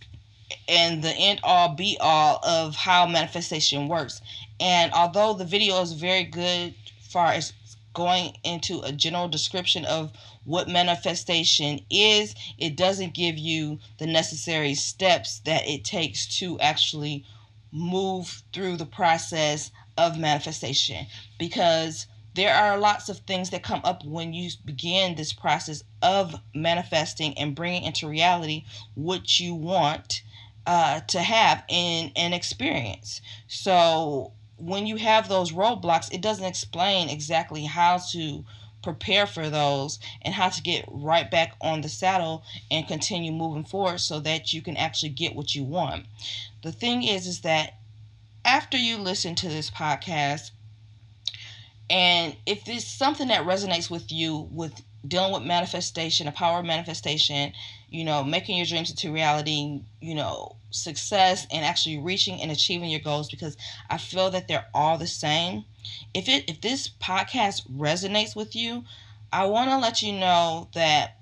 and 0.68 1.02
the 1.02 1.10
end 1.10 1.40
all 1.42 1.74
be 1.74 1.96
all 2.00 2.40
of 2.44 2.74
how 2.74 3.06
manifestation 3.06 3.88
works. 3.88 4.20
And 4.60 4.92
although 4.92 5.34
the 5.34 5.44
video 5.44 5.80
is 5.82 5.92
very 5.92 6.24
good 6.24 6.74
far 7.00 7.32
as 7.32 7.52
going 7.94 8.36
into 8.44 8.80
a 8.80 8.92
general 8.92 9.28
description 9.28 9.84
of 9.84 10.12
what 10.44 10.68
manifestation 10.68 11.80
is, 11.90 12.34
it 12.58 12.76
doesn't 12.76 13.14
give 13.14 13.36
you 13.36 13.78
the 13.98 14.06
necessary 14.06 14.74
steps 14.74 15.40
that 15.40 15.66
it 15.66 15.84
takes 15.84 16.38
to 16.38 16.58
actually 16.60 17.24
move 17.72 18.42
through 18.52 18.76
the 18.76 18.86
process 18.86 19.70
of 19.96 20.18
manifestation 20.18 21.06
because 21.38 22.06
there 22.34 22.54
are 22.54 22.78
lots 22.78 23.08
of 23.08 23.18
things 23.18 23.50
that 23.50 23.64
come 23.64 23.80
up 23.82 24.04
when 24.04 24.32
you 24.32 24.48
begin 24.64 25.16
this 25.16 25.32
process 25.32 25.82
of 26.02 26.36
manifesting 26.54 27.36
and 27.36 27.56
bringing 27.56 27.82
into 27.82 28.08
reality 28.08 28.64
what 28.94 29.40
you 29.40 29.54
want 29.54 30.22
uh, 30.66 31.00
to 31.00 31.20
have 31.20 31.64
in 31.68 32.12
an 32.14 32.32
experience. 32.32 33.20
So 33.48 34.32
when 34.58 34.86
you 34.86 34.96
have 34.96 35.28
those 35.28 35.52
roadblocks, 35.52 36.12
it 36.12 36.20
doesn't 36.20 36.44
explain 36.44 37.08
exactly 37.08 37.64
how 37.64 37.98
to 38.12 38.44
prepare 38.82 39.26
for 39.26 39.50
those 39.50 39.98
and 40.22 40.34
how 40.34 40.48
to 40.48 40.62
get 40.62 40.84
right 40.88 41.30
back 41.30 41.54
on 41.60 41.80
the 41.80 41.88
saddle 41.88 42.42
and 42.70 42.86
continue 42.86 43.32
moving 43.32 43.64
forward 43.64 43.98
so 43.98 44.20
that 44.20 44.52
you 44.52 44.62
can 44.62 44.76
actually 44.76 45.08
get 45.08 45.34
what 45.34 45.54
you 45.54 45.64
want. 45.64 46.06
The 46.62 46.72
thing 46.72 47.02
is 47.02 47.26
is 47.26 47.40
that 47.40 47.74
after 48.44 48.76
you 48.76 48.98
listen 48.98 49.34
to 49.36 49.48
this 49.48 49.70
podcast, 49.70 50.50
and 51.90 52.36
if 52.46 52.68
it's 52.68 52.86
something 52.86 53.28
that 53.28 53.44
resonates 53.46 53.90
with 53.90 54.12
you 54.12 54.48
with 54.50 54.82
dealing 55.06 55.32
with 55.32 55.42
manifestation, 55.42 56.28
a 56.28 56.32
power 56.32 56.60
of 56.60 56.66
manifestation, 56.66 57.52
you 57.90 58.04
know, 58.04 58.22
making 58.22 58.56
your 58.56 58.66
dreams 58.66 58.90
into 58.90 59.12
reality, 59.12 59.80
you 60.00 60.14
know, 60.14 60.56
success 60.70 61.46
and 61.50 61.64
actually 61.64 61.98
reaching 61.98 62.40
and 62.40 62.50
achieving 62.50 62.90
your 62.90 63.00
goals 63.00 63.30
because 63.30 63.56
I 63.88 63.98
feel 63.98 64.30
that 64.30 64.48
they're 64.48 64.66
all 64.74 64.98
the 64.98 65.06
same. 65.06 65.64
If 66.14 66.28
it 66.28 66.48
if 66.48 66.60
this 66.60 66.88
podcast 66.88 67.70
resonates 67.70 68.36
with 68.36 68.54
you, 68.54 68.84
I 69.32 69.46
want 69.46 69.70
to 69.70 69.78
let 69.78 70.02
you 70.02 70.12
know 70.12 70.68
that 70.74 71.16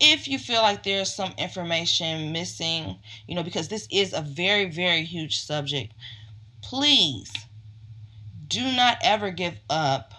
if 0.00 0.28
you 0.28 0.38
feel 0.38 0.62
like 0.62 0.82
there's 0.82 1.12
some 1.12 1.32
information 1.38 2.32
missing, 2.32 2.98
you 3.26 3.34
know, 3.34 3.42
because 3.42 3.68
this 3.68 3.88
is 3.90 4.12
a 4.12 4.20
very 4.20 4.66
very 4.70 5.02
huge 5.04 5.38
subject, 5.38 5.92
please 6.62 7.32
do 8.46 8.62
not 8.72 8.98
ever 9.02 9.30
give 9.30 9.58
up 9.68 10.12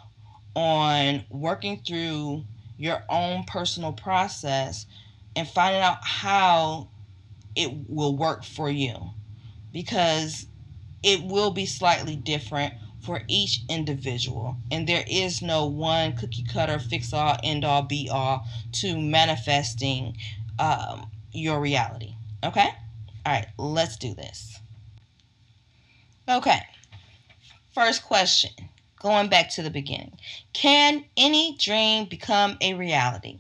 on 0.56 1.24
working 1.30 1.82
through 1.86 2.44
your 2.80 3.04
own 3.10 3.44
personal 3.44 3.92
process 3.92 4.88
and 5.36 5.48
finding 5.48 5.82
out 5.82 6.00
how 6.02 6.88
it 7.56 7.72
will 7.88 8.16
work 8.16 8.44
for 8.44 8.70
you. 8.70 8.96
Because 9.72 10.48
it 11.04 11.24
will 11.24 11.52
be 11.52 11.66
slightly 11.66 12.16
different 12.16 12.74
for 13.06 13.22
each 13.28 13.62
individual. 13.70 14.58
And 14.72 14.88
there 14.88 15.04
is 15.08 15.42
no 15.42 15.66
one 15.68 16.16
cookie 16.16 16.44
cutter 16.44 16.80
fix 16.80 17.14
all 17.14 17.38
end 17.44 17.64
all 17.64 17.84
be 17.84 18.10
all 18.12 18.48
to 18.74 18.98
manifesting 18.98 20.18
um, 20.58 21.10
your 21.32 21.60
reality. 21.60 22.16
Okay? 22.44 22.70
All 23.26 23.34
right 23.34 23.48
let's 23.58 23.98
do 23.98 24.14
this. 24.14 24.60
Okay. 26.28 26.62
First 27.74 28.04
question, 28.04 28.52
going 29.00 29.30
back 29.30 29.50
to 29.50 29.62
the 29.62 29.70
beginning 29.70 30.18
Can 30.54 31.06
any 31.18 31.56
dream 31.58 32.06
become 32.06 32.58
a 32.62 32.74
reality? 32.74 33.40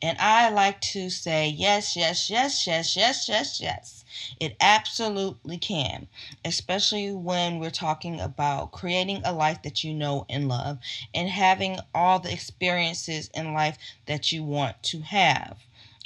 And 0.00 0.16
I 0.18 0.48
like 0.50 0.80
to 0.92 1.10
say 1.10 1.48
yes, 1.48 1.96
yes, 1.96 2.30
yes, 2.30 2.66
yes, 2.66 2.96
yes, 2.96 3.28
yes, 3.28 3.60
yes. 3.60 4.04
It 4.40 4.56
absolutely 4.60 5.58
can, 5.58 6.06
especially 6.44 7.12
when 7.12 7.58
we're 7.58 7.70
talking 7.70 8.20
about 8.20 8.70
creating 8.72 9.22
a 9.24 9.32
life 9.32 9.62
that 9.62 9.82
you 9.84 9.92
know 9.94 10.24
and 10.28 10.48
love 10.48 10.78
and 11.14 11.28
having 11.28 11.78
all 11.94 12.20
the 12.20 12.32
experiences 12.32 13.28
in 13.34 13.52
life 13.52 13.76
that 14.06 14.30
you 14.32 14.44
want 14.44 14.82
to 14.84 15.00
have. 15.02 15.58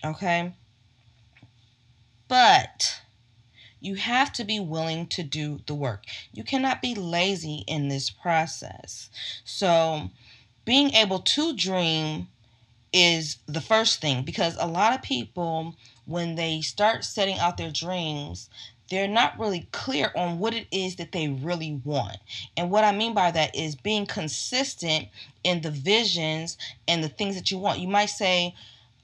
Okay? 0.05 0.53
But 2.27 3.02
you 3.83 3.97
have 3.97 4.33
to 4.33 4.45
be 4.45 4.61
willing 4.61 5.07
to 5.09 5.23
do 5.23 5.61
the 5.67 5.75
work. 5.75 6.05
You 6.33 6.45
cannot 6.45 6.81
be 6.81 6.95
lazy 6.95 7.65
in 7.67 7.89
this 7.89 8.11
process. 8.11 9.11
So, 9.45 10.11
being 10.65 10.95
able 10.95 11.19
to 11.19 11.55
dream 11.57 12.29
is 12.93 13.39
the 13.47 13.61
first 13.61 14.01
thing 14.01 14.23
because 14.23 14.57
a 14.61 14.67
lot 14.67 14.95
of 14.95 15.03
people, 15.03 15.75
when 16.07 16.37
they 16.37 16.61
start 16.61 17.05
setting 17.05 17.39
out 17.39 17.57
their 17.57 17.73
dreams, 17.73 18.49
they're 18.89 19.09
not 19.09 19.39
really 19.39 19.67
clear 19.73 20.13
on 20.15 20.39
what 20.39 20.55
it 20.55 20.67
is 20.71 20.97
that 20.97 21.13
they 21.13 21.27
really 21.27 21.81
want. 21.85 22.19
And 22.57 22.71
what 22.71 22.85
I 22.85 22.93
mean 22.93 23.15
by 23.15 23.31
that 23.31 23.57
is 23.57 23.75
being 23.75 24.07
consistent 24.07 25.09
in 25.43 25.63
the 25.63 25.71
visions 25.71 26.59
and 26.87 27.03
the 27.03 27.09
things 27.09 27.35
that 27.35 27.51
you 27.51 27.59
want. 27.59 27.81
You 27.81 27.89
might 27.89 28.11
say, 28.11 28.55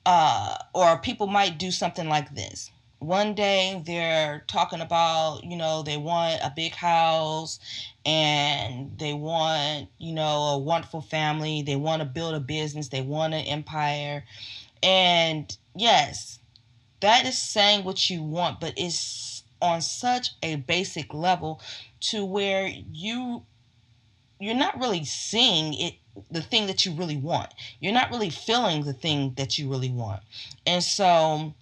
uh, 0.04 0.56
or 0.74 0.98
people 0.98 1.26
might 1.26 1.58
do 1.58 1.70
something 1.70 2.08
like 2.08 2.34
this 2.34 2.70
one 2.98 3.34
day 3.34 3.82
they're 3.86 4.44
talking 4.48 4.80
about 4.80 5.44
you 5.44 5.56
know 5.56 5.82
they 5.82 5.96
want 5.96 6.40
a 6.42 6.52
big 6.54 6.74
house 6.74 7.60
and 8.04 8.98
they 8.98 9.12
want 9.12 9.88
you 9.98 10.12
know 10.12 10.54
a 10.54 10.58
wonderful 10.58 11.00
family. 11.00 11.62
They 11.62 11.76
want 11.76 12.00
to 12.00 12.06
build 12.06 12.34
a 12.34 12.40
business. 12.40 12.88
They 12.88 13.02
want 13.02 13.34
an 13.34 13.44
empire. 13.44 14.24
And 14.82 15.56
yes 15.74 16.38
that 17.00 17.24
is 17.26 17.38
saying 17.38 17.84
what 17.84 18.10
you 18.10 18.22
want 18.22 18.58
but 18.60 18.74
it's 18.76 19.44
on 19.60 19.80
such 19.80 20.30
a 20.42 20.56
basic 20.56 21.12
level 21.14 21.60
to 22.00 22.24
where 22.24 22.68
you 22.92 23.44
you're 24.40 24.54
not 24.54 24.78
really 24.78 25.04
seeing 25.04 25.74
it 25.74 25.94
the 26.30 26.42
thing 26.42 26.66
that 26.66 26.84
you 26.84 26.92
really 26.92 27.16
want. 27.16 27.48
You're 27.80 27.92
not 27.92 28.10
really 28.10 28.30
feeling 28.30 28.84
the 28.84 28.92
thing 28.92 29.34
that 29.36 29.58
you 29.58 29.68
really 29.68 29.90
want. 29.90 30.20
And 30.66 30.82
so 30.82 31.54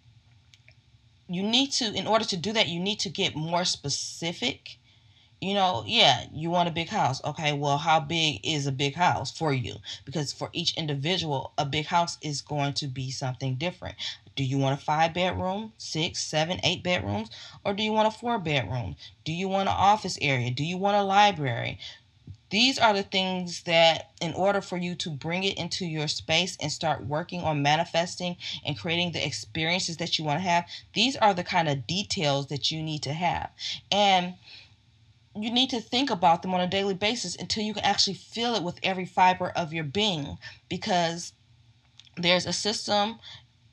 you 1.29 1.43
need 1.43 1.73
to 1.73 1.93
in 1.93 2.07
order 2.07 2.25
to 2.25 2.37
do 2.37 2.53
that 2.53 2.69
you 2.69 2.81
need 2.81 2.99
to 3.01 3.09
get 3.09 3.35
more 3.35 3.65
specific. 3.65 4.79
You 5.41 5.55
know 5.55 5.85
yeah 5.87 6.27
you 6.33 6.51
want 6.51 6.69
a 6.69 6.73
big 6.73 6.89
house. 6.89 7.23
Okay 7.25 7.53
well 7.53 7.79
how 7.79 8.01
big 8.01 8.41
is 8.45 8.67
a 8.67 8.73
big 8.73 8.95
house 8.95 9.31
for 9.31 9.53
you? 9.53 9.77
Because 10.05 10.33
for 10.33 10.51
each 10.53 10.77
individual 10.77 11.53
a 11.59 11.65
big 11.65 11.87
house 11.87 12.19
is 12.23 12.41
going 12.41 12.73
to 12.75 12.87
be 12.87 13.11
something 13.11 13.57
different. 13.57 13.97
Do 14.35 14.45
you 14.45 14.59
want 14.59 14.79
a 14.81 14.83
five 14.83 15.15
bedroom 15.15 15.73
six 15.79 16.23
seven 16.23 16.61
eight 16.63 16.83
bedrooms? 16.83 17.31
Or 17.65 17.75
do 17.75 17.83
you 17.83 17.93
want 17.93 18.09
a 18.09 18.19
four 18.19 18.39
bedroom? 18.39 18.97
Do 19.25 19.33
you 19.33 19.49
want 19.49 19.69
an 19.69 19.75
office 19.77 20.19
area? 20.21 20.51
Do 20.51 20.65
you 20.65 20.77
want 20.77 20.97
a 20.97 21.03
library 21.03 21.79
these 22.51 22.79
are 22.79 22.95
the 22.95 23.03
things 23.03 23.63
that, 23.65 24.11
in 24.21 24.33
order 24.35 24.61
for 24.61 24.77
you 24.77 24.95
to 24.97 25.11
bring 25.11 25.43
it 25.43 25.59
into 25.59 25.85
your 25.85 26.09
space 26.09 26.57
and 26.61 26.71
start 26.71 27.05
working 27.05 27.43
on 27.43 27.63
manifesting 27.63 28.37
and 28.65 28.79
creating 28.79 29.13
the 29.13 29.27
experiences 29.27 29.97
that 29.97 30.19
you 30.19 30.25
want 30.25 30.39
to 30.39 30.49
have, 30.49 30.65
these 30.95 31.17
are 31.17 31.35
the 31.35 31.45
kind 31.45 31.69
of 31.69 31.87
details 31.87 32.47
that 32.47 32.71
you 32.71 32.83
need 32.83 33.03
to 33.03 33.13
have. 33.13 33.51
And 33.91 34.35
you 35.35 35.51
need 35.51 35.71
to 35.71 35.81
think 35.81 36.09
about 36.11 36.43
them 36.43 36.55
on 36.55 36.61
a 36.61 36.69
daily 36.69 36.95
basis 36.95 37.37
until 37.37 37.65
you 37.65 37.75
can 37.75 37.85
actually 37.85 38.15
feel 38.15 38.55
it 38.55 38.63
with 38.63 38.79
every 38.83 39.05
fiber 39.05 39.51
of 39.51 39.73
your 39.73 39.85
being 39.85 40.39
because 40.69 41.33
there's 42.17 42.47
a 42.47 42.53
system 42.53 43.19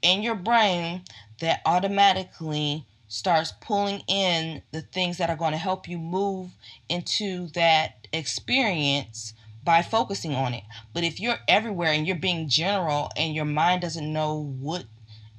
in 0.01 0.24
your 0.24 0.36
brain 0.36 1.03
that 1.39 1.62
automatically 1.65 2.86
starts 3.13 3.53
pulling 3.62 4.00
in 4.08 4.60
the 4.72 4.82
things 4.82 5.20
that 5.20 5.29
are 5.29 5.36
going 5.36 5.51
to 5.51 5.58
help 5.58 5.88
you 5.88 6.00
move 6.00 6.50
into 6.89 7.46
that 7.50 8.08
experience 8.12 9.36
by 9.63 9.84
focusing 9.84 10.34
on 10.34 10.55
it. 10.55 10.63
But 10.96 11.03
if 11.03 11.20
you're 11.20 11.38
everywhere 11.48 11.91
and 11.91 12.08
you're 12.08 12.15
being 12.15 12.50
general 12.50 13.12
and 13.15 13.36
your 13.36 13.46
mind 13.46 13.83
doesn't 13.83 14.11
know 14.11 14.55
what 14.59 14.85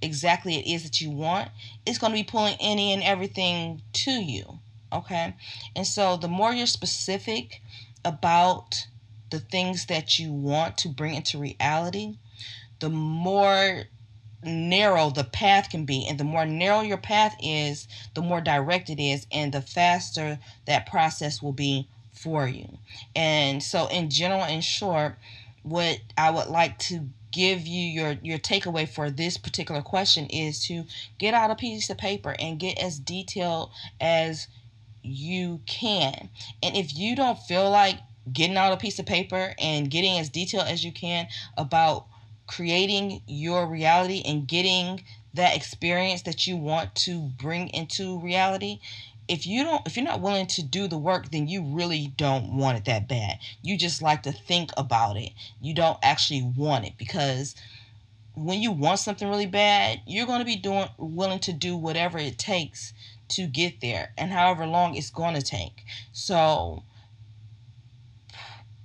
exactly 0.01 0.55
it 0.55 0.73
is 0.73 0.85
that 0.85 1.01
you 1.01 1.11
want, 1.11 1.49
it's 1.85 1.99
going 1.99 2.13
to 2.13 2.17
be 2.17 2.23
pulling 2.23 2.57
any 2.61 2.93
and 2.93 3.03
everything 3.03 3.83
to 3.93 4.13
you. 4.13 4.61
Okay? 4.93 5.35
And 5.75 5.85
so 5.85 6.17
the 6.17 6.29
more 6.29 6.55
you're 6.55 6.69
specific 6.69 7.61
about 8.05 8.87
the 9.31 9.41
things 9.41 9.87
that 9.87 10.17
you 10.21 10.33
want 10.33 10.79
to 10.79 10.89
bring 10.89 11.17
into 11.17 11.39
reality, 11.39 12.19
the 12.79 12.91
more 12.91 13.87
narrow 14.45 15.11
the 15.11 15.25
path 15.25 15.71
can 15.71 15.85
be. 15.85 16.07
And 16.07 16.19
the 16.19 16.25
more 16.25 16.47
narrow 16.47 16.81
your 16.81 16.99
path 16.99 17.37
is, 17.43 17.89
the 18.15 18.23
more 18.23 18.41
direct 18.41 18.91
it 18.91 19.03
is, 19.03 19.27
and 19.33 19.53
the 19.53 19.63
faster 19.63 20.39
that 20.67 20.87
process 20.87 21.43
will 21.43 21.53
be 21.53 21.89
for 22.13 22.47
you. 22.47 22.79
And 23.15 23.63
so, 23.63 23.87
in 23.89 24.11
general, 24.11 24.45
in 24.45 24.61
short, 24.61 25.17
what 25.63 25.99
I 26.17 26.31
would 26.31 26.49
like 26.49 26.79
to 26.81 27.09
give 27.33 27.67
you 27.67 27.85
your 27.87 28.13
your 28.23 28.39
takeaway 28.39 28.89
for 28.89 29.11
this 29.11 29.37
particular 29.37 29.83
question 29.83 30.27
is 30.27 30.65
to 30.67 30.85
get 31.19 31.35
out 31.35 31.51
a 31.51 31.57
piece 31.57 31.91
of 31.91 31.99
paper 31.99 32.37
and 32.39 32.61
get 32.61 32.79
as 32.79 32.99
detailed 32.99 33.71
as 34.01 34.47
you 35.03 35.61
can. 35.67 36.29
And 36.63 36.77
if 36.77 36.97
you 36.97 37.17
don't 37.17 37.39
feel 37.39 37.69
like 37.71 37.99
getting 38.33 38.57
out 38.57 38.73
a 38.73 38.77
piece 38.77 38.99
of 38.99 39.07
paper 39.07 39.55
and 39.59 39.91
getting 39.91 40.19
as 40.19 40.31
detailed 40.31 40.67
as 40.67 40.85
you 40.85 40.93
can 40.93 41.27
about 41.59 42.07
creating 42.47 43.23
your 43.27 43.67
reality 43.67 44.23
and 44.25 44.47
getting 44.47 45.03
that 45.35 45.57
experience 45.57 46.23
that 46.23 46.47
you 46.47 46.57
want 46.57 46.95
to 46.95 47.31
bring 47.39 47.69
into 47.69 48.21
reality 48.21 48.79
if 49.27 49.47
you 49.47 49.65
don't 49.65 49.87
if 49.87 49.97
you're 49.97 50.05
not 50.05 50.21
willing 50.21 50.47
to 50.47 50.63
do 50.63 50.87
the 50.87 50.99
work 50.99 51.31
then 51.31 51.49
you 51.49 51.63
really 51.63 52.13
don't 52.17 52.57
want 52.57 52.77
it 52.77 52.85
that 52.85 53.09
bad. 53.09 53.39
You 53.63 53.79
just 53.79 54.03
like 54.03 54.23
to 54.25 54.33
think 54.33 54.71
about 54.77 55.17
it. 55.17 55.31
You 55.61 55.75
don't 55.75 55.99
actually 56.03 56.43
want 56.43 56.85
it 56.85 56.95
because 56.99 57.55
when 58.35 58.61
you 58.61 58.71
want 58.73 58.99
something 58.99 59.29
really 59.29 59.47
bad 59.47 60.01
you're 60.07 60.27
going 60.27 60.41
to 60.41 60.45
be 60.45 60.57
doing 60.57 60.89
willing 60.99 61.39
to 61.39 61.53
do 61.53 61.77
whatever 61.77 62.19
it 62.19 62.37
takes 62.37 62.93
to 63.29 63.47
get 63.47 63.81
there 63.81 64.13
and 64.19 64.31
however 64.31 64.67
long 64.67 64.95
it's 64.95 65.11
going 65.11 65.35
to 65.35 65.43
take. 65.43 65.85
So 66.13 66.83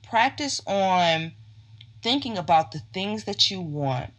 practice 0.03 0.61
on 0.65 1.33
thinking 2.01 2.37
about 2.37 2.71
the 2.71 2.81
things 2.93 3.25
that 3.25 3.49
you 3.51 3.61
want. 3.61 4.11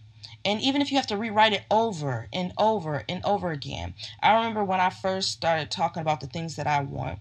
And 0.44 0.60
even 0.60 0.80
if 0.80 0.90
you 0.90 0.96
have 0.96 1.06
to 1.08 1.16
rewrite 1.16 1.52
it 1.52 1.64
over 1.70 2.28
and 2.32 2.52
over 2.56 3.04
and 3.08 3.24
over 3.24 3.50
again. 3.50 3.94
I 4.22 4.34
remember 4.34 4.64
when 4.64 4.80
I 4.80 4.90
first 4.90 5.32
started 5.32 5.70
talking 5.70 6.00
about 6.00 6.20
the 6.20 6.26
things 6.26 6.56
that 6.56 6.66
I 6.66 6.82
want. 6.82 7.18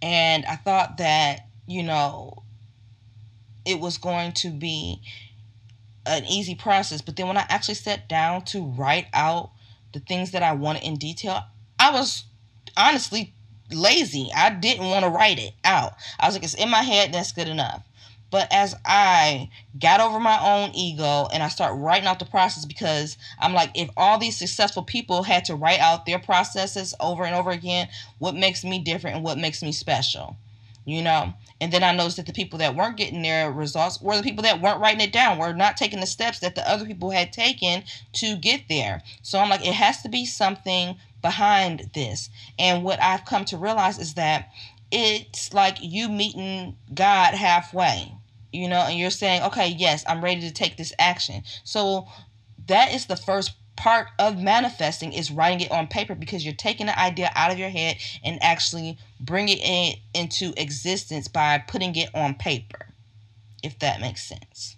And 0.00 0.44
I 0.44 0.56
thought 0.56 0.98
that, 0.98 1.46
you 1.66 1.82
know, 1.82 2.42
it 3.64 3.80
was 3.80 3.98
going 3.98 4.32
to 4.32 4.50
be 4.50 5.00
an 6.06 6.24
easy 6.26 6.54
process. 6.54 7.02
But 7.02 7.16
then 7.16 7.26
when 7.26 7.36
I 7.36 7.46
actually 7.48 7.74
sat 7.74 8.08
down 8.08 8.44
to 8.46 8.64
write 8.64 9.06
out 9.12 9.50
the 9.92 10.00
things 10.00 10.30
that 10.30 10.42
I 10.42 10.52
wanted 10.52 10.84
in 10.84 10.96
detail, 10.96 11.42
I 11.80 11.90
was 11.90 12.24
honestly 12.76 13.34
lazy. 13.72 14.30
I 14.34 14.50
didn't 14.50 14.86
want 14.86 15.04
to 15.04 15.10
write 15.10 15.38
it 15.38 15.54
out. 15.64 15.94
I 16.20 16.26
was 16.26 16.36
like, 16.36 16.44
it's 16.44 16.54
in 16.54 16.70
my 16.70 16.82
head, 16.82 17.12
that's 17.12 17.32
good 17.32 17.48
enough. 17.48 17.82
But 18.30 18.48
as 18.52 18.74
I 18.84 19.50
got 19.80 20.00
over 20.00 20.18
my 20.18 20.38
own 20.40 20.74
ego 20.74 21.28
and 21.32 21.42
I 21.42 21.48
start 21.48 21.78
writing 21.78 22.08
out 22.08 22.18
the 22.18 22.24
process 22.24 22.64
because 22.64 23.16
I'm 23.38 23.54
like, 23.54 23.70
if 23.74 23.88
all 23.96 24.18
these 24.18 24.36
successful 24.36 24.82
people 24.82 25.22
had 25.22 25.44
to 25.46 25.54
write 25.54 25.80
out 25.80 26.06
their 26.06 26.18
processes 26.18 26.94
over 27.00 27.24
and 27.24 27.34
over 27.34 27.50
again, 27.50 27.88
what 28.18 28.34
makes 28.34 28.64
me 28.64 28.78
different 28.78 29.16
and 29.16 29.24
what 29.24 29.38
makes 29.38 29.62
me 29.62 29.72
special? 29.72 30.36
You 30.84 31.02
know? 31.02 31.34
And 31.60 31.72
then 31.72 31.82
I 31.82 31.94
noticed 31.94 32.18
that 32.18 32.26
the 32.26 32.32
people 32.32 32.58
that 32.58 32.76
weren't 32.76 32.98
getting 32.98 33.22
their 33.22 33.50
results 33.50 34.00
were 34.02 34.16
the 34.16 34.22
people 34.22 34.42
that 34.42 34.60
weren't 34.60 34.80
writing 34.80 35.00
it 35.00 35.12
down, 35.12 35.38
were 35.38 35.54
not 35.54 35.76
taking 35.76 36.00
the 36.00 36.06
steps 36.06 36.40
that 36.40 36.54
the 36.54 36.68
other 36.68 36.84
people 36.84 37.10
had 37.10 37.32
taken 37.32 37.84
to 38.14 38.36
get 38.36 38.68
there. 38.68 39.02
So 39.22 39.38
I'm 39.38 39.48
like, 39.48 39.66
it 39.66 39.72
has 39.74 40.02
to 40.02 40.08
be 40.08 40.26
something 40.26 40.96
behind 41.22 41.90
this. 41.94 42.28
And 42.58 42.84
what 42.84 43.02
I've 43.02 43.24
come 43.24 43.44
to 43.46 43.56
realize 43.56 43.98
is 43.98 44.14
that 44.14 44.50
it's 44.90 45.52
like 45.52 45.78
you 45.80 46.08
meeting 46.08 46.76
God 46.94 47.34
halfway, 47.34 48.12
you 48.52 48.68
know, 48.68 48.80
and 48.80 48.98
you're 48.98 49.10
saying, 49.10 49.42
okay, 49.42 49.68
yes, 49.68 50.04
I'm 50.08 50.22
ready 50.22 50.40
to 50.42 50.52
take 50.52 50.76
this 50.76 50.92
action. 50.98 51.42
So 51.64 52.06
that 52.66 52.92
is 52.92 53.06
the 53.06 53.16
first 53.16 53.52
part 53.76 54.08
of 54.18 54.40
manifesting 54.40 55.12
is 55.12 55.30
writing 55.30 55.60
it 55.60 55.70
on 55.70 55.86
paper 55.86 56.14
because 56.14 56.44
you're 56.44 56.54
taking 56.54 56.86
the 56.86 56.98
idea 56.98 57.30
out 57.34 57.52
of 57.52 57.58
your 57.58 57.68
head 57.68 57.96
and 58.24 58.42
actually 58.42 58.98
bringing 59.20 59.58
it 59.58 59.62
in 59.62 59.94
into 60.14 60.54
existence 60.60 61.28
by 61.28 61.58
putting 61.58 61.94
it 61.94 62.08
on 62.14 62.34
paper, 62.34 62.88
if 63.62 63.78
that 63.80 64.00
makes 64.00 64.22
sense. 64.26 64.76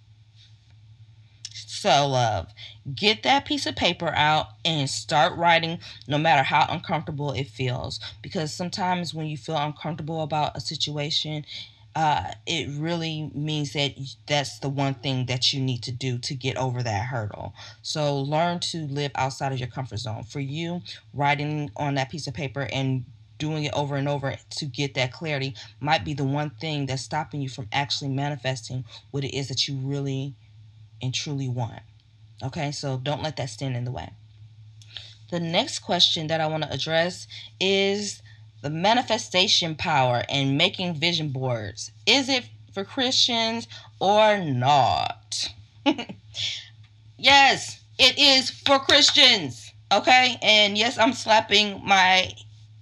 So, 1.81 2.09
love, 2.09 2.53
get 2.93 3.23
that 3.23 3.45
piece 3.45 3.65
of 3.65 3.77
paper 3.77 4.09
out 4.15 4.49
and 4.65 4.91
start 4.91 5.37
writing 5.39 5.79
no 6.09 6.19
matter 6.19 6.43
how 6.43 6.67
uncomfortable 6.69 7.31
it 7.33 7.47
feels. 7.47 8.01
Because 8.21 8.53
sometimes 8.53 9.15
when 9.15 9.27
you 9.27 9.37
feel 9.37 9.57
uncomfortable 9.57 10.23
about 10.23 10.57
a 10.57 10.61
situation, 10.61 11.45
uh, 11.95 12.33
it 12.47 12.69
really 12.71 13.31
means 13.33 13.75
that 13.75 13.93
that's 14.27 14.59
the 14.59 14.69
one 14.69 14.95
thing 14.95 15.27
that 15.27 15.53
you 15.53 15.61
need 15.61 15.83
to 15.85 15.93
do 15.93 16.19
to 16.19 16.35
get 16.35 16.57
over 16.57 16.83
that 16.83 17.07
hurdle. 17.07 17.55
So 17.83 18.19
learn 18.21 18.59
to 18.73 18.87
live 18.89 19.13
outside 19.15 19.53
of 19.53 19.59
your 19.61 19.69
comfort 19.69 19.99
zone. 19.99 20.25
For 20.25 20.41
you, 20.41 20.83
writing 21.13 21.71
on 21.77 21.95
that 21.95 22.11
piece 22.11 22.27
of 22.27 22.35
paper 22.35 22.69
and 22.73 23.05
doing 23.39 23.65
it 23.65 23.73
over 23.73 23.95
and 23.95 24.09
over 24.09 24.37
to 24.51 24.67
get 24.67 24.95
that 24.95 25.13
clarity 25.13 25.55
might 25.81 26.05
be 26.05 26.13
the 26.13 26.25
one 26.25 26.51
thing 26.51 26.87
that's 26.87 27.03
stopping 27.03 27.41
you 27.41 27.49
from 27.49 27.69
actually 27.73 28.11
manifesting 28.11 28.85
what 29.13 29.23
it 29.23 29.37
is 29.37 29.47
that 29.49 29.69
you 29.69 29.77
really 29.77 30.35
and 31.03 31.15
truly 31.15 31.49
want. 31.49 31.83
Okay, 32.43 32.71
so 32.73 32.97
don't 32.97 33.23
let 33.23 33.37
that 33.37 33.51
stand 33.51 33.77
in 33.77 33.85
the 33.85 33.91
way. 33.91 34.11
The 35.31 35.41
next 35.41 35.81
question 35.81 36.29
that 36.29 36.41
I 36.41 36.47
want 36.47 36.63
to 36.63 36.73
address 36.73 37.27
is 37.61 38.23
the 38.63 38.71
manifestation 38.71 39.75
power 39.75 40.23
and 40.29 40.57
making 40.57 40.95
vision 40.95 41.31
boards. 41.31 41.91
Is 42.07 42.29
it 42.29 42.49
for 42.73 42.85
Christians 42.85 43.69
or 44.01 44.39
not? 44.39 45.53
yes, 47.19 47.83
it 47.99 48.19
is 48.19 48.51
for 48.51 48.79
Christians. 48.79 49.73
Okay, 49.93 50.39
and 50.43 50.77
yes, 50.77 50.99
I'm 50.99 51.13
slapping 51.13 51.81
my 51.85 52.33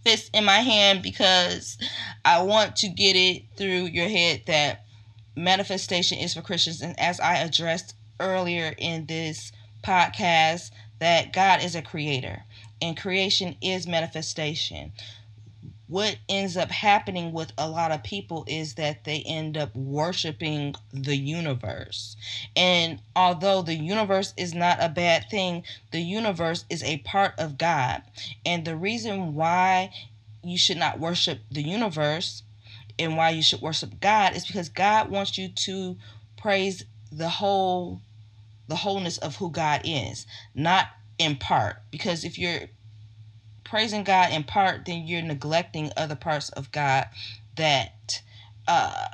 fist 0.05 0.31
in 0.35 0.45
my 0.45 0.59
hand 0.59 1.03
because 1.03 1.79
I 2.25 2.43
want 2.43 2.77
to 2.77 2.89
get 2.89 3.17
it 3.17 3.45
through 3.57 3.87
your 3.87 4.09
head 4.09 4.43
that 4.47 4.85
manifestation 5.37 6.19
is 6.19 6.35
for 6.35 6.43
Christians. 6.43 6.81
And 6.81 6.99
as 6.99 7.21
I 7.21 7.39
addressed 7.39 7.95
earlier 8.21 8.75
in 8.79 9.07
this 9.07 9.53
podcast, 9.83 10.71
that 10.99 11.33
God 11.33 11.63
is 11.63 11.75
a 11.75 11.83
creator 11.83 12.43
and 12.81 12.97
creation 12.97 13.57
is 13.61 13.87
manifestation. 13.87 14.93
What 15.89 16.19
ends 16.29 16.57
up 16.57 16.71
happening 16.71 17.33
with 17.33 17.53
a 17.57 17.69
lot 17.69 17.93
of 17.93 18.03
people 18.03 18.45
is 18.49 18.75
that 18.75 19.05
they 19.05 19.23
end 19.23 19.57
up 19.57 19.75
worshiping 19.77 20.75
the 20.93 21.17
universe. 21.17 22.17
And 22.57 23.01
although 23.15 23.63
the 23.63 23.77
universe 23.77 24.35
is 24.37 24.53
not 24.53 24.79
a 24.83 24.89
bad 24.89 25.31
thing, 25.31 25.63
the 25.93 26.01
universe 26.01 26.65
is 26.69 26.83
a 26.83 26.99
part 26.99 27.35
of 27.39 27.57
God. 27.57 28.03
And 28.45 28.65
the 28.65 28.77
reason 28.77 29.35
why 29.35 29.93
you 30.43 30.59
should 30.59 30.77
not 30.77 30.99
worship 30.99 31.41
the 31.53 31.63
universe 31.63 32.43
and 32.99 33.17
why 33.17 33.31
you 33.31 33.43
should 33.43 33.61
worship 33.61 34.01
God 34.01 34.35
is 34.35 34.47
because 34.47 34.69
God 34.69 35.09
wants 35.09 35.39
you 35.39 35.49
to 35.49 35.97
praise 36.37 36.85
the 37.13 37.29
whole 37.29 38.01
the 38.69 38.77
wholeness 38.77 39.19
of 39.19 39.37
who 39.37 39.51
God 39.51 39.83
is, 39.85 40.27
not 40.55 40.89
in 41.19 41.37
part. 41.37 41.83
Because 41.91 42.25
if 42.25 42.39
you're 42.39 42.63
praising 43.65 44.05
God 44.05 44.33
in 44.33 44.45
part, 44.45 44.85
then 44.87 45.07
you're 45.07 45.23
neglecting 45.23 45.91
other 45.97 46.17
parts 46.17 46.51
of 46.51 46.73
God 46.73 47.07
that 47.57 48.23
uh 48.69 49.09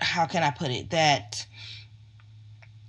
how 0.00 0.26
can 0.26 0.42
I 0.42 0.50
put 0.50 0.70
it? 0.70 0.90
That 0.90 1.46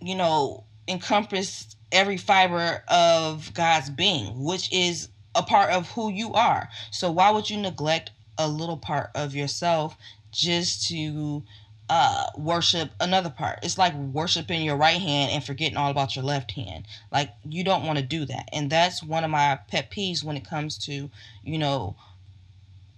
you 0.01 0.15
know 0.15 0.65
encompass 0.87 1.75
every 1.91 2.17
fiber 2.17 2.83
of 2.87 3.53
God's 3.53 3.89
being, 3.89 4.43
which 4.43 4.71
is 4.73 5.09
a 5.35 5.43
part 5.43 5.71
of 5.71 5.89
who 5.91 6.11
you 6.11 6.33
are. 6.33 6.69
So 6.91 7.11
why 7.11 7.31
would 7.31 7.49
you 7.49 7.57
neglect 7.57 8.11
a 8.37 8.47
little 8.47 8.77
part 8.77 9.11
of 9.15 9.35
yourself 9.35 9.97
just 10.31 10.87
to 10.89 11.43
uh, 11.89 12.27
worship 12.37 12.91
another 12.99 13.29
part. 13.29 13.59
It's 13.63 13.77
like 13.77 13.95
worshiping 13.95 14.61
your 14.61 14.77
right 14.77 15.01
hand 15.01 15.31
and 15.31 15.43
forgetting 15.43 15.77
all 15.77 15.89
about 15.89 16.15
your 16.15 16.23
left 16.23 16.51
hand. 16.51 16.85
Like 17.11 17.31
you 17.43 17.63
don't 17.63 17.85
want 17.85 17.97
to 17.97 18.05
do 18.05 18.25
that. 18.25 18.49
And 18.53 18.69
that's 18.69 19.03
one 19.03 19.23
of 19.23 19.31
my 19.31 19.59
pet 19.67 19.91
peeves 19.91 20.23
when 20.23 20.37
it 20.37 20.47
comes 20.47 20.77
to, 20.85 21.09
you 21.43 21.57
know, 21.57 21.95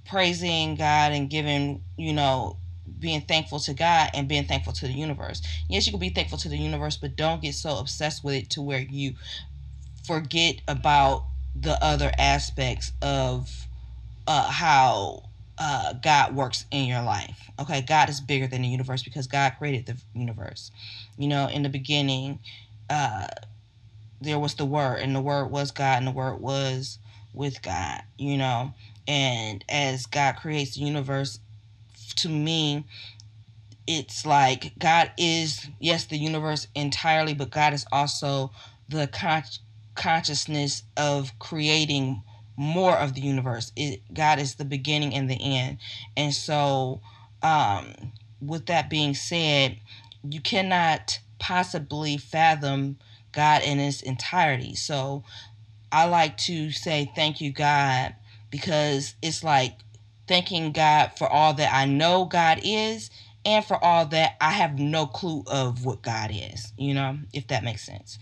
praising 0.06 0.76
God 0.76 1.14
and 1.14 1.30
giving, 1.30 1.84
you 1.98 2.14
know, 2.14 2.58
being 3.00 3.22
thankful 3.22 3.60
to 3.60 3.74
God 3.74 4.10
and 4.14 4.28
being 4.28 4.46
thankful 4.46 4.74
to 4.74 4.88
the 4.88 4.94
universe. 4.94 5.42
Yes, 5.70 5.86
you 5.88 5.94
can 5.94 6.00
be 6.00 6.10
thankful 6.10 6.38
to 6.40 6.50
the 6.50 6.58
universe, 6.58 6.98
but 6.98 7.16
don't 7.16 7.42
get 7.42 7.56
so 7.56 7.78
obsessed 7.78 8.24
with 8.24 8.36
it 8.36 8.50
to 8.52 8.62
where 8.62 8.80
you 8.80 9.14
forget 10.06 10.56
about 10.68 11.26
the 11.56 11.82
other 11.84 12.12
aspects 12.18 12.92
of 13.02 13.68
uh, 14.28 14.50
how 14.50 15.24
uh, 15.62 15.94
God 15.94 16.36
works 16.36 16.66
in 16.72 16.86
your 16.86 17.04
life. 17.04 17.52
Okay, 17.60 17.84
God 17.84 18.10
is 18.10 18.20
bigger 18.20 18.48
than 18.48 18.64
the 18.64 18.68
universe 18.68 19.04
because 19.04 19.28
God 19.28 19.54
created 19.60 19.86
the 19.86 20.20
universe. 20.20 20.72
You 21.20 21.28
know, 21.28 21.48
in 21.48 21.62
the 21.62 21.70
beginning, 21.70 22.40
uh, 22.90 23.28
there 24.20 24.40
was 24.40 24.56
the 24.56 24.66
Word, 24.66 25.02
and 25.02 25.16
the 25.16 25.22
Word 25.22 25.52
was 25.52 25.70
God, 25.70 26.00
and 26.00 26.08
the 26.08 26.12
Word 26.12 26.42
was 26.42 26.98
with 27.32 27.62
God. 27.62 28.02
You 28.18 28.38
know, 28.38 28.74
and 29.08 29.64
as 29.70 30.08
God 30.08 30.38
creates 30.38 30.74
the 30.74 30.82
universe, 30.82 31.40
to 32.16 32.30
me, 32.30 32.86
it's 33.86 34.26
like 34.26 34.74
God 34.80 35.12
is 35.16 35.70
yes 35.80 36.06
the 36.06 36.18
universe 36.18 36.66
entirely, 36.74 37.36
but 37.36 37.52
God 37.52 37.74
is 37.74 37.86
also 37.92 38.52
the 38.90 39.06
con- 39.06 39.44
consciousness 39.94 40.82
of 40.98 41.38
creating 41.38 42.24
more 42.62 42.96
of 42.96 43.16
the 43.16 43.22
universe. 43.22 43.72
It, 43.76 44.02
God 44.14 44.38
is 44.38 44.56
the 44.56 44.66
beginning 44.66 45.16
and 45.16 45.28
the 45.28 45.58
end. 45.58 45.80
And 46.16 46.32
so, 46.32 47.02
um, 47.42 47.88
with 48.40 48.68
that 48.68 48.88
being 48.88 49.16
said, 49.16 49.78
you 50.24 50.40
cannot 50.42 51.20
possibly 51.40 52.18
fathom 52.18 53.00
God 53.32 53.64
in 53.64 53.80
its 53.80 54.04
entirety. 54.04 54.76
So, 54.76 55.24
I 55.92 56.06
like 56.06 56.38
to 56.38 56.70
say 56.70 57.12
thank 57.16 57.42
you, 57.42 57.52
God, 57.52 58.14
because 58.52 59.16
it's 59.24 59.44
like 59.44 59.80
thanking 60.28 60.72
God 60.72 61.14
for 61.18 61.28
all 61.28 61.56
that 61.56 61.74
I 61.74 61.86
know 61.86 62.26
God 62.26 62.62
is 62.64 63.10
and 63.44 63.66
for 63.66 63.84
all 63.84 64.06
that 64.06 64.38
I 64.40 64.52
have 64.52 64.78
no 64.78 65.08
clue 65.08 65.44
of 65.48 65.84
what 65.84 66.04
God 66.04 66.30
is, 66.32 66.74
you 66.78 66.94
know, 66.94 67.18
if 67.34 67.48
that 67.48 67.64
makes 67.64 67.84
sense. 67.84 68.20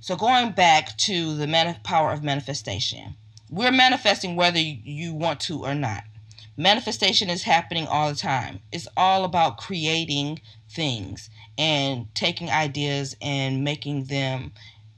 So, 0.00 0.16
going 0.16 0.52
back 0.52 0.96
to 0.98 1.34
the 1.34 1.76
power 1.82 2.12
of 2.12 2.22
manifestation, 2.22 3.16
we're 3.50 3.72
manifesting 3.72 4.36
whether 4.36 4.60
you 4.60 5.12
want 5.12 5.40
to 5.40 5.64
or 5.64 5.74
not. 5.74 6.04
Manifestation 6.56 7.28
is 7.30 7.42
happening 7.42 7.86
all 7.86 8.10
the 8.10 8.16
time. 8.16 8.60
It's 8.70 8.86
all 8.96 9.24
about 9.24 9.58
creating 9.58 10.40
things 10.70 11.30
and 11.58 12.06
taking 12.14 12.48
ideas 12.48 13.16
and 13.20 13.64
making 13.64 14.04
them 14.04 14.52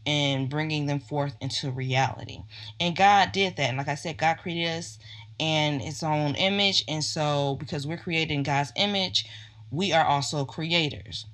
and 0.04 0.50
bringing 0.50 0.86
them 0.86 1.00
forth 1.00 1.34
into 1.40 1.70
reality. 1.70 2.40
And 2.78 2.96
God 2.96 3.32
did 3.32 3.56
that. 3.56 3.68
And 3.68 3.78
like 3.78 3.88
I 3.88 3.94
said, 3.94 4.18
God 4.18 4.38
created 4.38 4.68
us 4.68 4.98
in 5.38 5.80
His 5.80 6.02
own 6.02 6.34
image. 6.34 6.84
And 6.88 7.02
so, 7.02 7.56
because 7.58 7.86
we're 7.86 7.96
created 7.96 8.34
in 8.34 8.42
God's 8.42 8.72
image, 8.76 9.26
we 9.70 9.92
are 9.92 10.04
also 10.04 10.44
creators. 10.44 11.24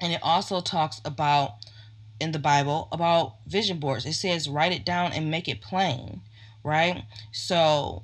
And 0.00 0.12
it 0.12 0.20
also 0.22 0.60
talks 0.60 1.00
about 1.04 1.54
in 2.20 2.32
the 2.32 2.38
Bible 2.38 2.88
about 2.92 3.36
vision 3.46 3.78
boards. 3.78 4.04
It 4.04 4.14
says, 4.14 4.48
write 4.48 4.72
it 4.72 4.84
down 4.84 5.12
and 5.12 5.30
make 5.30 5.48
it 5.48 5.60
plain 5.60 6.20
right? 6.64 7.04
So, 7.32 8.02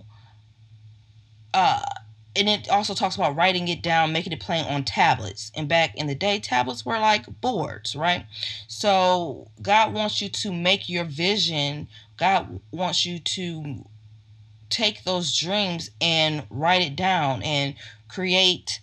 uh, 1.52 1.82
and 2.36 2.48
it 2.48 2.68
also 2.68 2.94
talks 2.94 3.16
about 3.16 3.34
writing 3.34 3.66
it 3.66 3.82
down, 3.82 4.12
making 4.12 4.32
it 4.32 4.40
plain 4.40 4.64
on 4.66 4.84
tablets. 4.84 5.50
And 5.56 5.68
back 5.68 5.96
in 5.96 6.06
the 6.06 6.14
day, 6.14 6.38
tablets 6.38 6.86
were 6.86 6.98
like 6.98 7.40
boards, 7.40 7.96
right? 7.96 8.26
So 8.68 9.50
God 9.60 9.92
wants 9.92 10.22
you 10.22 10.28
to 10.28 10.52
make 10.52 10.88
your 10.88 11.04
vision. 11.04 11.88
God 12.16 12.60
wants 12.70 13.04
you 13.04 13.18
to 13.18 13.84
take 14.68 15.02
those 15.02 15.36
dreams 15.36 15.90
and 16.00 16.46
write 16.50 16.82
it 16.82 16.94
down 16.94 17.42
and 17.42 17.74
create 18.08 18.80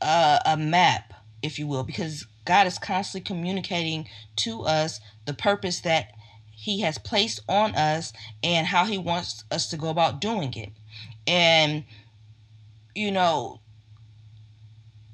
a, 0.00 0.40
a 0.46 0.56
map, 0.56 1.12
if 1.42 1.58
you 1.58 1.66
will, 1.66 1.82
because 1.82 2.26
God 2.44 2.68
is 2.68 2.78
constantly 2.78 3.26
communicating 3.26 4.08
to 4.36 4.62
us 4.62 5.00
the 5.24 5.34
purpose 5.34 5.80
that 5.80 6.12
he 6.58 6.80
has 6.80 6.96
placed 6.96 7.40
on 7.48 7.74
us 7.74 8.14
and 8.42 8.66
how 8.66 8.86
he 8.86 8.96
wants 8.96 9.44
us 9.50 9.68
to 9.68 9.76
go 9.76 9.90
about 9.90 10.22
doing 10.22 10.52
it. 10.54 10.72
And, 11.26 11.84
you 12.94 13.10
know, 13.10 13.60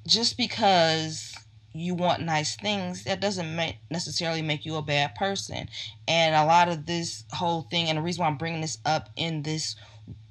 just 0.06 0.36
because 0.36 1.34
you 1.74 1.96
want 1.96 2.22
nice 2.22 2.54
things, 2.54 3.02
that 3.04 3.20
doesn't 3.20 3.56
make, 3.56 3.78
necessarily 3.90 4.40
make 4.40 4.64
you 4.64 4.76
a 4.76 4.82
bad 4.82 5.16
person. 5.16 5.68
And 6.06 6.34
a 6.36 6.44
lot 6.44 6.68
of 6.68 6.86
this 6.86 7.24
whole 7.32 7.62
thing, 7.62 7.88
and 7.88 7.98
the 7.98 8.02
reason 8.02 8.22
why 8.22 8.28
I'm 8.28 8.38
bringing 8.38 8.60
this 8.60 8.78
up 8.86 9.10
in 9.16 9.42
this 9.42 9.74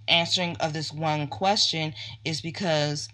answering 0.08 0.56
of 0.62 0.72
this 0.72 0.94
one 0.94 1.28
question 1.28 1.94
is 2.24 2.40
because 2.40 3.10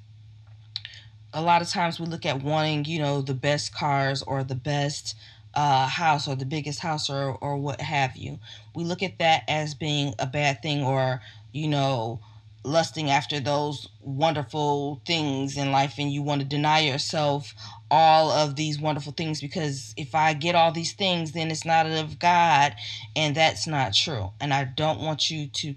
a 1.33 1.41
lot 1.41 1.63
of 1.63 1.69
times 1.69 1.99
we 1.99 2.05
look 2.05 2.27
at 2.27 2.43
wanting, 2.43 2.85
you 2.85 2.99
know, 2.99 3.21
the 3.21 3.33
best 3.33 3.73
cars 3.73 4.21
or 4.21 4.43
the 4.43 4.55
best 4.55 5.15
uh, 5.57 5.87
house 5.87 6.27
or 6.27 6.35
the 6.35 6.45
biggest 6.45 6.79
house 6.81 7.09
or, 7.09 7.35
or 7.41 7.57
what 7.57 7.81
have 7.81 8.15
you. 8.15 8.39
We 8.75 8.83
look 8.83 9.01
at 9.01 9.17
that 9.17 9.43
as 9.47 9.73
being 9.73 10.13
a 10.19 10.27
bad 10.27 10.61
thing 10.61 10.83
or, 10.83 11.19
you 11.51 11.67
know, 11.67 12.19
lusting 12.63 13.09
after 13.09 13.39
those 13.39 13.89
wonderful 14.01 15.01
things 15.07 15.57
in 15.57 15.71
life 15.71 15.95
and 15.97 16.13
you 16.13 16.21
want 16.21 16.41
to 16.41 16.47
deny 16.47 16.81
yourself 16.81 17.55
all 17.89 18.29
of 18.29 18.55
these 18.55 18.79
wonderful 18.79 19.13
things 19.13 19.41
because 19.41 19.95
if 19.97 20.13
I 20.13 20.33
get 20.33 20.53
all 20.53 20.71
these 20.71 20.93
things, 20.93 21.31
then 21.31 21.49
it's 21.49 21.65
not 21.65 21.87
of 21.87 22.19
God, 22.19 22.75
and 23.15 23.33
that's 23.33 23.65
not 23.65 23.95
true. 23.95 24.33
And 24.39 24.53
I 24.53 24.65
don't 24.65 24.99
want 24.99 25.31
you 25.31 25.47
to 25.47 25.73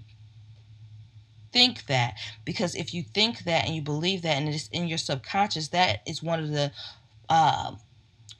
think 1.51 1.87
that 1.87 2.17
because 2.45 2.75
if 2.75 2.93
you 2.93 3.01
think 3.01 3.45
that 3.45 3.65
and 3.65 3.75
you 3.75 3.81
believe 3.81 4.21
that 4.21 4.37
and 4.37 4.47
it's 4.47 4.67
in 4.69 4.87
your 4.87 4.97
subconscious 4.97 5.69
that 5.69 5.99
is 6.05 6.23
one 6.23 6.39
of 6.39 6.51
the 6.51 6.71
uh, 7.29 7.73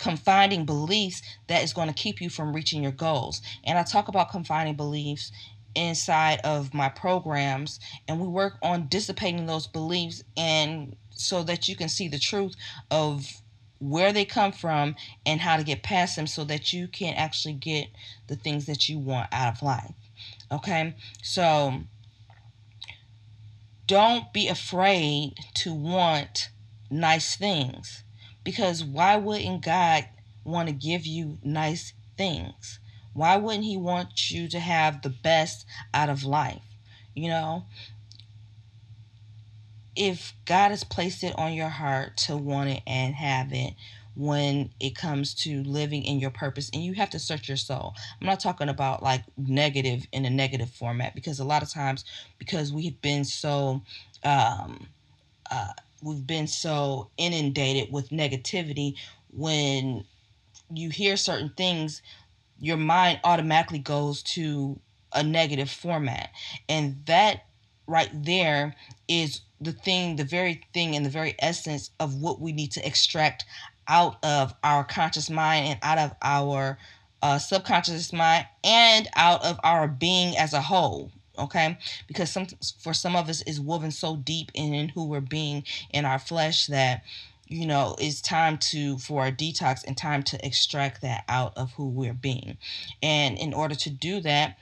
confining 0.01 0.65
beliefs 0.65 1.21
that 1.47 1.63
is 1.63 1.73
going 1.73 1.87
to 1.87 1.93
keep 1.93 2.19
you 2.19 2.29
from 2.29 2.53
reaching 2.53 2.81
your 2.81 2.91
goals 2.91 3.41
and 3.63 3.77
i 3.77 3.83
talk 3.83 4.07
about 4.07 4.31
confining 4.31 4.75
beliefs 4.75 5.31
inside 5.75 6.39
of 6.43 6.73
my 6.73 6.89
programs 6.89 7.79
and 8.07 8.19
we 8.19 8.27
work 8.27 8.55
on 8.63 8.87
dissipating 8.87 9.45
those 9.45 9.67
beliefs 9.67 10.23
and 10.35 10.95
so 11.11 11.43
that 11.43 11.67
you 11.67 11.75
can 11.75 11.87
see 11.87 12.07
the 12.07 12.17
truth 12.17 12.55
of 12.89 13.41
where 13.79 14.11
they 14.11 14.25
come 14.25 14.51
from 14.51 14.95
and 15.25 15.39
how 15.39 15.55
to 15.55 15.63
get 15.63 15.83
past 15.83 16.15
them 16.15 16.27
so 16.27 16.43
that 16.43 16.73
you 16.73 16.87
can 16.87 17.13
actually 17.15 17.53
get 17.53 17.87
the 18.27 18.35
things 18.35 18.65
that 18.65 18.87
you 18.89 18.99
want 18.99 19.27
out 19.31 19.55
of 19.55 19.63
life. 19.63 19.93
Okay? 20.51 20.93
So 21.23 21.81
don't 23.87 24.31
be 24.33 24.47
afraid 24.47 25.33
to 25.55 25.73
want 25.73 26.49
nice 26.91 27.35
things 27.35 28.03
because 28.43 28.83
why 28.83 29.17
wouldn't 29.17 29.63
God 29.63 30.05
want 30.43 30.67
to 30.69 30.73
give 30.73 31.05
you 31.05 31.37
nice 31.43 31.93
things? 32.17 32.79
Why 33.13 33.37
wouldn't 33.37 33.65
He 33.65 33.77
want 33.77 34.31
you 34.31 34.47
to 34.49 34.59
have 34.59 35.01
the 35.01 35.09
best 35.09 35.65
out 35.93 36.09
of 36.09 36.23
life? 36.23 36.63
You 37.13 37.29
know, 37.29 37.65
if 39.95 40.33
God 40.45 40.69
has 40.69 40.83
placed 40.83 41.23
it 41.23 41.37
on 41.37 41.53
your 41.53 41.69
heart 41.69 42.17
to 42.17 42.37
want 42.37 42.69
it 42.69 42.81
and 42.87 43.15
have 43.15 43.51
it 43.51 43.73
when 44.15 44.69
it 44.79 44.95
comes 44.95 45.33
to 45.33 45.63
living 45.63 46.03
in 46.03 46.19
your 46.19 46.29
purpose 46.29 46.69
and 46.73 46.83
you 46.83 46.93
have 46.93 47.09
to 47.09 47.19
search 47.19 47.47
your 47.47 47.57
soul. 47.57 47.95
I'm 48.19 48.27
not 48.27 48.39
talking 48.39 48.69
about 48.69 49.01
like 49.01 49.23
negative 49.37 50.05
in 50.11 50.25
a 50.25 50.29
negative 50.29 50.69
format 50.69 51.15
because 51.15 51.39
a 51.39 51.45
lot 51.45 51.63
of 51.63 51.71
times 51.71 52.03
because 52.37 52.73
we've 52.73 52.99
been 53.01 53.23
so 53.23 53.81
um 54.23 54.87
uh 55.49 55.71
we've 56.01 56.25
been 56.25 56.47
so 56.47 57.09
inundated 57.17 57.91
with 57.91 58.09
negativity. 58.09 58.95
When 59.31 60.05
you 60.73 60.89
hear 60.89 61.17
certain 61.17 61.53
things 61.55 62.01
your 62.61 62.77
mind 62.77 63.19
automatically 63.23 63.79
goes 63.79 64.21
to 64.21 64.79
a 65.13 65.23
negative 65.23 65.69
format. 65.69 66.29
And 66.69 67.03
that 67.07 67.45
right 67.87 68.09
there 68.13 68.75
is 69.07 69.41
the 69.59 69.73
thing, 69.73 70.15
the 70.15 70.23
very 70.23 70.61
thing, 70.73 70.95
and 70.95 71.05
the 71.05 71.09
very 71.09 71.35
essence 71.39 71.89
of 71.99 72.15
what 72.21 72.39
we 72.39 72.53
need 72.53 72.71
to 72.73 72.85
extract 72.85 73.45
out 73.87 74.23
of 74.23 74.53
our 74.63 74.83
conscious 74.83 75.29
mind 75.29 75.65
and 75.67 75.79
out 75.81 75.97
of 75.97 76.15
our 76.21 76.77
uh, 77.23 77.37
subconscious 77.39 78.13
mind 78.13 78.45
and 78.63 79.09
out 79.15 79.43
of 79.43 79.59
our 79.63 79.87
being 79.87 80.37
as 80.37 80.53
a 80.53 80.61
whole 80.61 81.11
okay 81.41 81.77
because 82.07 82.31
some 82.31 82.47
for 82.79 82.93
some 82.93 83.15
of 83.15 83.29
us 83.29 83.41
is 83.43 83.59
woven 83.59 83.91
so 83.91 84.15
deep 84.15 84.51
in 84.53 84.89
who 84.89 85.05
we're 85.05 85.21
being 85.21 85.63
in 85.91 86.05
our 86.05 86.19
flesh 86.19 86.67
that 86.67 87.03
you 87.47 87.65
know 87.65 87.95
it's 87.99 88.21
time 88.21 88.57
to 88.57 88.97
for 88.97 89.25
a 89.25 89.31
detox 89.31 89.83
and 89.85 89.97
time 89.97 90.23
to 90.23 90.43
extract 90.45 91.01
that 91.01 91.23
out 91.27 91.53
of 91.57 91.71
who 91.73 91.89
we're 91.89 92.13
being 92.13 92.57
and 93.01 93.37
in 93.37 93.53
order 93.53 93.75
to 93.75 93.89
do 93.89 94.19
that 94.21 94.57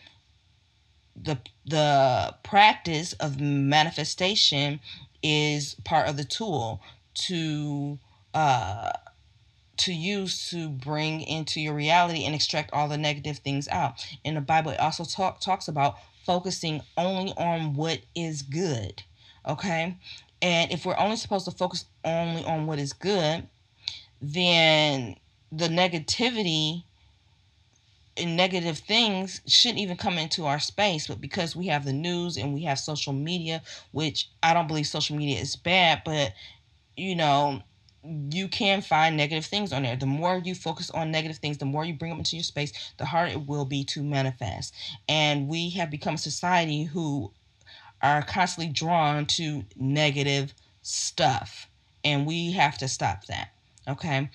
the 1.22 1.38
the 1.65 2.34
practice 2.44 3.13
of 3.13 3.39
manifestation 3.39 4.80
is 5.22 5.76
part 5.84 6.08
of 6.08 6.18
the 6.18 6.24
tool 6.24 6.82
to 7.13 8.00
uh 8.34 8.92
to 9.80 9.94
use 9.94 10.50
to 10.50 10.70
bring 10.70 11.22
into 11.22 11.62
your 11.62 11.74
reality 11.74 12.26
and 12.26 12.36
extract 12.36 12.72
all 12.74 12.88
the 12.88 12.98
negative 12.98 13.38
things 13.38 13.68
out. 13.70 14.06
In 14.24 14.36
the 14.36 14.42
Bible, 14.42 14.72
it 14.72 14.80
also 14.80 15.06
talk, 15.06 15.39
talks 15.39 15.68
about 15.68 15.96
focusing 16.30 16.80
only 16.96 17.34
on 17.38 17.74
what 17.74 17.98
is 18.13 18.44
good. 18.44 19.02
Okay? 19.48 19.98
And 20.44 20.72
if 20.72 20.86
we're 20.86 21.00
only 21.00 21.15
supposed 21.15 21.46
to 21.46 21.52
focus 21.52 21.86
only 22.06 22.46
on 22.46 22.68
what 22.68 22.78
is 22.78 22.94
good, 22.94 23.48
then 24.22 25.15
the 25.52 25.70
negativity 25.70 26.84
and 28.15 28.38
negative 28.38 28.78
things 28.78 29.42
shouldn't 29.48 29.80
even 29.80 29.98
come 29.98 30.20
into 30.20 30.46
our 30.46 30.60
space. 30.60 31.08
But 31.08 31.20
because 31.20 31.56
we 31.56 31.65
have 31.65 31.84
the 31.84 31.94
news 31.94 32.38
and 32.38 32.54
we 32.54 32.62
have 32.62 32.78
social 32.78 33.12
media, 33.12 33.63
which 33.92 34.30
I 34.44 34.54
don't 34.54 34.68
believe 34.68 34.86
social 34.86 35.15
media 35.15 35.39
is 35.39 35.56
bad, 35.56 36.04
but 36.06 36.34
you 36.96 37.15
know, 37.15 37.63
you 38.32 38.48
can 38.48 38.82
find 38.82 39.15
negative 39.15 39.45
things 39.45 39.72
on 39.72 39.84
there. 39.84 39.95
The 39.95 40.06
more 40.06 40.41
you 40.43 40.56
focus 40.56 40.89
on 40.89 41.12
negative 41.12 41.38
things, 41.38 41.58
the 41.58 41.65
more 41.65 41.86
you 41.86 41.93
bring 41.93 42.12
them 42.12 42.19
into 42.19 42.36
your 42.36 42.43
space, 42.43 42.93
the 42.98 43.06
harder 43.06 43.32
it 43.32 43.48
will 43.48 43.65
be 43.65 43.84
to 43.86 44.04
manifest. 44.04 44.74
And 45.08 45.48
we 45.48 45.69
have 45.72 45.89
become 45.89 46.15
a 46.15 46.19
society 46.19 46.84
who 46.84 47.32
are 48.02 48.22
constantly 48.22 48.72
drawn 48.72 49.26
to 49.26 49.63
negative 49.76 50.54
stuff. 50.82 51.67
And 52.04 52.26
we 52.26 52.52
have 52.54 52.78
to 52.80 52.88
stop 52.88 53.26
that. 53.26 53.50
Okay. 53.88 54.30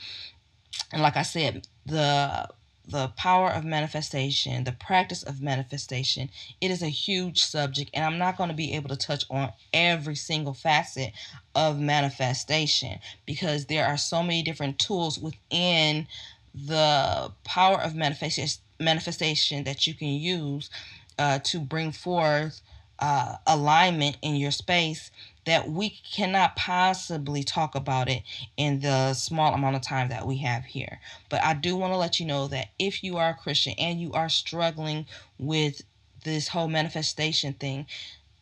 And 0.93 1.03
like 1.03 1.17
I 1.17 1.23
said, 1.23 1.67
the 1.87 2.49
the 2.87 3.09
power 3.09 3.51
of 3.51 3.64
manifestation, 3.64 4.64
the 4.64 4.73
practice 4.73 5.23
of 5.23 5.40
manifestation, 5.40 6.31
it 6.61 6.70
is 6.70 6.83
a 6.83 6.88
huge 6.88 7.42
subject, 7.42 7.90
and 7.94 8.05
I'm 8.05 8.18
not 8.18 8.37
going 8.37 8.51
to 8.51 8.55
be 8.55 8.75
able 8.75 8.90
to 8.90 8.97
touch 8.97 9.25
on 9.31 9.53
every 9.73 10.16
single 10.16 10.55
facet 10.55 11.12
of 11.55 11.79
manifestation 11.81 12.99
because 13.27 13.66
there 13.66 13.87
are 13.87 13.97
so 13.97 14.23
many 14.23 14.42
different 14.42 14.79
tools 14.79 15.18
within 15.18 16.07
the 16.55 17.33
power 17.44 17.81
of 17.81 17.94
manifestation 17.94 19.64
that 19.64 19.87
you 19.87 19.94
can 19.94 20.09
use 20.09 20.70
uh, 21.18 21.38
to 21.40 21.61
bring 21.61 21.92
forth 21.92 22.61
uh, 22.99 23.37
alignment 23.47 24.16
in 24.23 24.37
your 24.37 24.51
space 24.51 25.11
that 25.47 25.69
we 25.69 25.91
cannot 25.91 26.57
possibly 26.57 27.43
talk 27.43 27.75
about 27.75 28.09
it 28.09 28.23
in 28.57 28.81
the 28.81 29.15
small 29.15 29.55
amount 29.55 29.77
of 29.77 29.83
time 29.83 30.09
that 30.09 30.27
we 30.27 30.39
have 30.39 30.65
here. 30.65 31.01
But 31.29 31.43
I 31.43 31.55
do 31.55 31.77
want 31.77 31.93
to 31.93 31.99
let 31.99 32.19
you 32.19 32.27
know 32.27 32.49
that 32.49 32.69
if 32.79 33.05
you 33.05 33.17
are 33.17 33.31
a 33.31 33.35
Christian 33.35 33.75
and 33.79 34.01
you 34.01 34.13
are 34.13 34.29
struggling 34.29 35.07
with 35.39 35.83
this 36.25 36.49
whole 36.49 36.69
manifestation 36.69 37.53
thing, 37.55 37.87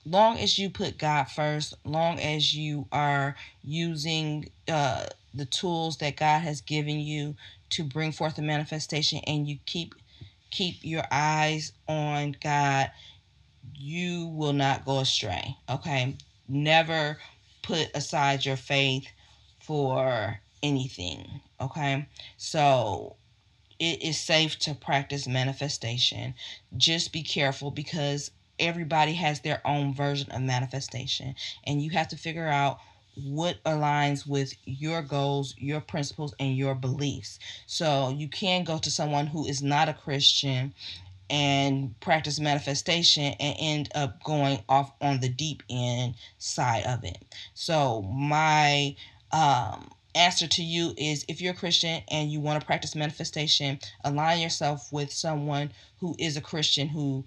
long 0.04 0.38
as 0.38 0.58
you 0.58 0.70
put 0.70 0.98
God 0.98 1.24
first, 1.24 1.74
long 1.84 2.18
as 2.18 2.54
you 2.54 2.86
are 2.92 3.36
using 3.62 4.48
uh, 4.68 5.06
the 5.34 5.46
tools 5.46 5.98
that 5.98 6.16
God 6.16 6.40
has 6.40 6.60
given 6.60 7.00
you 7.00 7.36
to 7.70 7.84
bring 7.84 8.12
forth 8.12 8.36
the 8.36 8.42
manifestation 8.42 9.20
and 9.26 9.48
you 9.48 9.58
keep 9.66 9.94
keep 10.50 10.76
your 10.82 11.04
eyes 11.10 11.72
on 11.88 12.36
God, 12.42 12.90
you 13.74 14.26
will 14.26 14.52
not 14.52 14.84
go 14.84 14.98
astray. 14.98 15.56
Okay? 15.68 16.14
Never 16.48 17.18
put 17.62 17.90
aside 17.94 18.44
your 18.44 18.56
faith 18.56 19.06
for 19.60 20.40
anything. 20.62 21.40
Okay. 21.60 22.06
So 22.36 23.16
it 23.78 24.02
is 24.02 24.20
safe 24.20 24.58
to 24.60 24.74
practice 24.74 25.26
manifestation. 25.26 26.34
Just 26.76 27.12
be 27.12 27.22
careful 27.22 27.70
because 27.70 28.30
everybody 28.58 29.14
has 29.14 29.40
their 29.40 29.60
own 29.66 29.94
version 29.94 30.30
of 30.30 30.42
manifestation, 30.42 31.34
and 31.64 31.82
you 31.82 31.90
have 31.90 32.08
to 32.08 32.16
figure 32.16 32.48
out 32.48 32.78
what 33.14 33.62
aligns 33.64 34.26
with 34.26 34.54
your 34.64 35.02
goals, 35.02 35.54
your 35.58 35.80
principles, 35.80 36.34
and 36.38 36.56
your 36.56 36.74
beliefs. 36.74 37.38
So 37.66 38.10
you 38.10 38.28
can 38.28 38.64
go 38.64 38.78
to 38.78 38.90
someone 38.90 39.26
who 39.26 39.46
is 39.46 39.62
not 39.62 39.88
a 39.88 39.94
Christian 39.94 40.72
and 41.32 41.98
practice 42.00 42.38
manifestation 42.38 43.34
and 43.40 43.56
end 43.58 43.88
up 43.94 44.22
going 44.22 44.62
off 44.68 44.92
on 45.00 45.18
the 45.20 45.30
deep 45.30 45.62
end 45.70 46.14
side 46.38 46.84
of 46.84 47.02
it. 47.04 47.18
So 47.54 48.02
my 48.02 48.94
um 49.32 49.90
answer 50.14 50.46
to 50.46 50.62
you 50.62 50.92
is 50.98 51.24
if 51.28 51.40
you're 51.40 51.54
a 51.54 51.56
Christian 51.56 52.02
and 52.10 52.30
you 52.30 52.38
want 52.38 52.60
to 52.60 52.66
practice 52.66 52.94
manifestation, 52.94 53.78
align 54.04 54.40
yourself 54.40 54.92
with 54.92 55.10
someone 55.10 55.72
who 56.00 56.14
is 56.18 56.36
a 56.36 56.42
Christian 56.42 56.88
who 56.88 57.24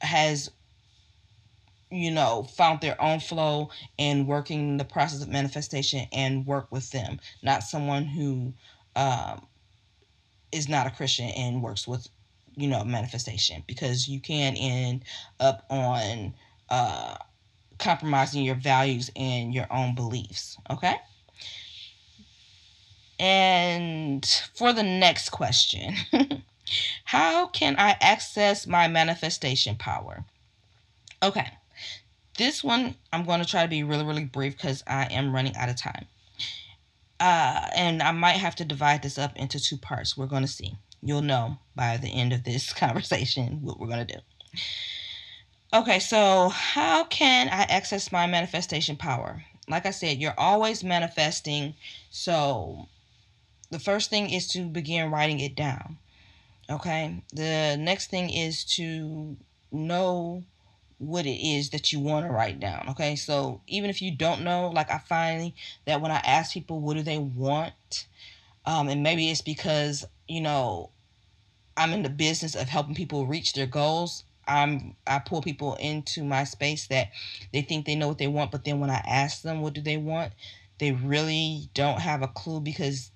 has 0.00 0.50
you 1.90 2.10
know 2.10 2.42
found 2.42 2.80
their 2.80 3.00
own 3.00 3.20
flow 3.20 3.70
in 3.96 4.26
working 4.26 4.76
the 4.76 4.84
process 4.84 5.22
of 5.22 5.28
manifestation 5.28 6.06
and 6.12 6.46
work 6.46 6.66
with 6.72 6.90
them 6.90 7.20
not 7.42 7.62
someone 7.62 8.04
who 8.04 8.52
um, 8.96 9.46
is 10.50 10.68
not 10.68 10.86
a 10.86 10.90
christian 10.90 11.28
and 11.30 11.62
works 11.62 11.86
with 11.86 12.08
you 12.56 12.66
know 12.66 12.84
manifestation 12.84 13.62
because 13.66 14.08
you 14.08 14.20
can 14.20 14.56
end 14.56 15.04
up 15.38 15.64
on 15.70 16.34
uh, 16.70 17.16
compromising 17.78 18.42
your 18.42 18.54
values 18.54 19.10
and 19.14 19.54
your 19.54 19.66
own 19.70 19.94
beliefs 19.94 20.56
okay? 20.70 20.96
And 23.18 24.26
for 24.54 24.72
the 24.74 24.82
next 24.82 25.30
question 25.30 25.94
how 27.04 27.46
can 27.46 27.76
i 27.78 27.96
access 28.00 28.66
my 28.66 28.88
manifestation 28.88 29.76
power? 29.76 30.24
Okay 31.22 31.52
this 32.36 32.62
one 32.62 32.94
i'm 33.12 33.24
going 33.24 33.40
to 33.40 33.46
try 33.46 33.62
to 33.62 33.68
be 33.68 33.82
really 33.82 34.04
really 34.04 34.24
brief 34.24 34.56
because 34.56 34.82
i 34.86 35.04
am 35.04 35.34
running 35.34 35.56
out 35.56 35.68
of 35.68 35.76
time. 35.76 36.06
Uh, 37.18 37.66
and 37.74 38.02
i 38.02 38.10
might 38.10 38.32
have 38.32 38.54
to 38.56 38.64
divide 38.64 39.02
this 39.02 39.18
up 39.18 39.36
into 39.36 39.58
two 39.58 39.76
parts. 39.76 40.16
We're 40.16 40.26
going 40.26 40.42
to 40.42 40.48
see 40.48 40.76
You'll 41.02 41.22
know 41.22 41.58
by 41.74 41.96
the 41.96 42.08
end 42.08 42.32
of 42.32 42.44
this 42.44 42.72
conversation 42.84 43.62
what 43.62 43.78
we're 43.78 43.88
going 43.88 44.06
to 44.06 44.14
do. 44.14 44.20
Okay, 45.74 45.98
so 45.98 46.48
how 46.48 47.04
can 47.04 47.48
I 47.48 47.62
access 47.64 48.12
my 48.12 48.26
manifestation 48.26 48.96
power? 48.96 49.44
Like 49.68 49.84
I 49.84 49.90
said, 49.90 50.18
you're 50.18 50.38
always 50.38 50.84
manifesting. 50.84 51.74
So 52.10 52.88
the 53.70 53.78
first 53.78 54.10
thing 54.10 54.30
is 54.30 54.46
to 54.48 54.64
begin 54.64 55.10
writing 55.10 55.40
it 55.40 55.54
down. 55.54 55.98
Okay. 56.70 57.22
The 57.32 57.76
next 57.78 58.10
thing 58.10 58.30
is 58.30 58.64
to 58.76 59.36
know 59.72 60.44
what 60.98 61.26
it 61.26 61.38
is 61.46 61.70
that 61.70 61.92
you 61.92 62.00
want 62.00 62.26
to 62.26 62.32
write 62.32 62.58
down. 62.58 62.86
Okay. 62.90 63.16
So 63.16 63.60
even 63.66 63.90
if 63.90 64.00
you 64.00 64.10
don't 64.10 64.42
know, 64.42 64.68
like 64.68 64.90
I 64.90 64.98
find 64.98 65.52
that 65.84 66.00
when 66.00 66.10
I 66.10 66.20
ask 66.24 66.52
people 66.52 66.80
what 66.80 66.96
do 66.96 67.02
they 67.02 67.18
want, 67.18 68.06
um, 68.66 68.88
and 68.88 69.02
maybe 69.02 69.30
it's 69.30 69.42
because, 69.42 70.04
you 70.28 70.40
know, 70.40 70.90
I'm 71.76 71.92
in 71.92 72.02
the 72.02 72.10
business 72.10 72.54
of 72.54 72.68
helping 72.68 72.94
people 72.94 73.26
reach 73.26 73.52
their 73.52 73.66
goals. 73.66 74.24
I'm 74.48 74.96
I 75.06 75.18
pull 75.18 75.42
people 75.42 75.74
into 75.76 76.24
my 76.24 76.44
space 76.44 76.86
that 76.88 77.10
they 77.52 77.62
think 77.62 77.86
they 77.86 77.96
know 77.96 78.08
what 78.08 78.18
they 78.18 78.28
want, 78.28 78.50
but 78.52 78.64
then 78.64 78.80
when 78.80 78.90
I 78.90 79.02
ask 79.06 79.42
them 79.42 79.60
what 79.60 79.74
do 79.74 79.80
they 79.80 79.96
want, 79.96 80.32
they 80.78 80.92
really 80.92 81.68
don't 81.74 82.00
have 82.00 82.22
a 82.22 82.28
clue 82.28 82.60
because 82.60 83.10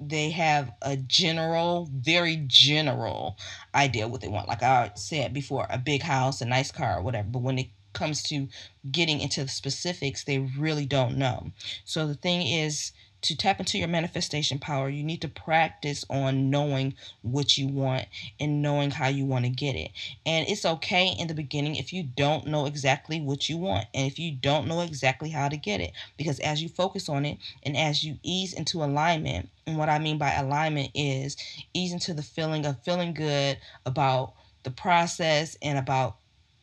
they 0.00 0.30
have 0.30 0.72
a 0.82 0.96
general, 0.96 1.88
very 1.92 2.36
general 2.46 3.36
idea 3.74 4.08
what 4.08 4.20
they 4.20 4.28
want. 4.28 4.48
Like 4.48 4.62
I 4.62 4.90
said 4.96 5.32
before, 5.32 5.66
a 5.70 5.78
big 5.78 6.02
house, 6.02 6.40
a 6.40 6.44
nice 6.46 6.70
car, 6.70 6.98
or 6.98 7.02
whatever. 7.02 7.28
But 7.28 7.42
when 7.42 7.58
it 7.58 7.68
comes 7.92 8.22
to 8.24 8.48
getting 8.90 9.20
into 9.20 9.42
the 9.44 9.48
specifics, 9.50 10.24
they 10.24 10.38
really 10.38 10.86
don't 10.86 11.16
know. 11.16 11.52
So 11.84 12.06
the 12.06 12.14
thing 12.14 12.46
is 12.46 12.92
to 13.24 13.34
tap 13.34 13.58
into 13.58 13.78
your 13.78 13.88
manifestation 13.88 14.58
power, 14.58 14.90
you 14.90 15.02
need 15.02 15.22
to 15.22 15.28
practice 15.28 16.04
on 16.10 16.50
knowing 16.50 16.94
what 17.22 17.56
you 17.56 17.66
want 17.66 18.04
and 18.38 18.60
knowing 18.60 18.90
how 18.90 19.08
you 19.08 19.24
want 19.24 19.46
to 19.46 19.50
get 19.50 19.74
it. 19.74 19.90
And 20.26 20.46
it's 20.46 20.66
okay 20.66 21.14
in 21.18 21.26
the 21.26 21.34
beginning 21.34 21.76
if 21.76 21.90
you 21.90 22.02
don't 22.02 22.46
know 22.46 22.66
exactly 22.66 23.22
what 23.22 23.48
you 23.48 23.56
want 23.56 23.86
and 23.94 24.06
if 24.06 24.18
you 24.18 24.30
don't 24.30 24.68
know 24.68 24.82
exactly 24.82 25.30
how 25.30 25.48
to 25.48 25.56
get 25.56 25.80
it. 25.80 25.92
Because 26.18 26.38
as 26.40 26.62
you 26.62 26.68
focus 26.68 27.08
on 27.08 27.24
it 27.24 27.38
and 27.62 27.78
as 27.78 28.04
you 28.04 28.18
ease 28.22 28.52
into 28.52 28.84
alignment, 28.84 29.48
and 29.66 29.78
what 29.78 29.88
I 29.88 29.98
mean 29.98 30.18
by 30.18 30.34
alignment 30.34 30.90
is 30.94 31.38
ease 31.72 31.94
into 31.94 32.12
the 32.12 32.22
feeling 32.22 32.66
of 32.66 32.82
feeling 32.82 33.14
good 33.14 33.56
about 33.86 34.34
the 34.64 34.70
process 34.70 35.56
and 35.62 35.78
about 35.78 36.16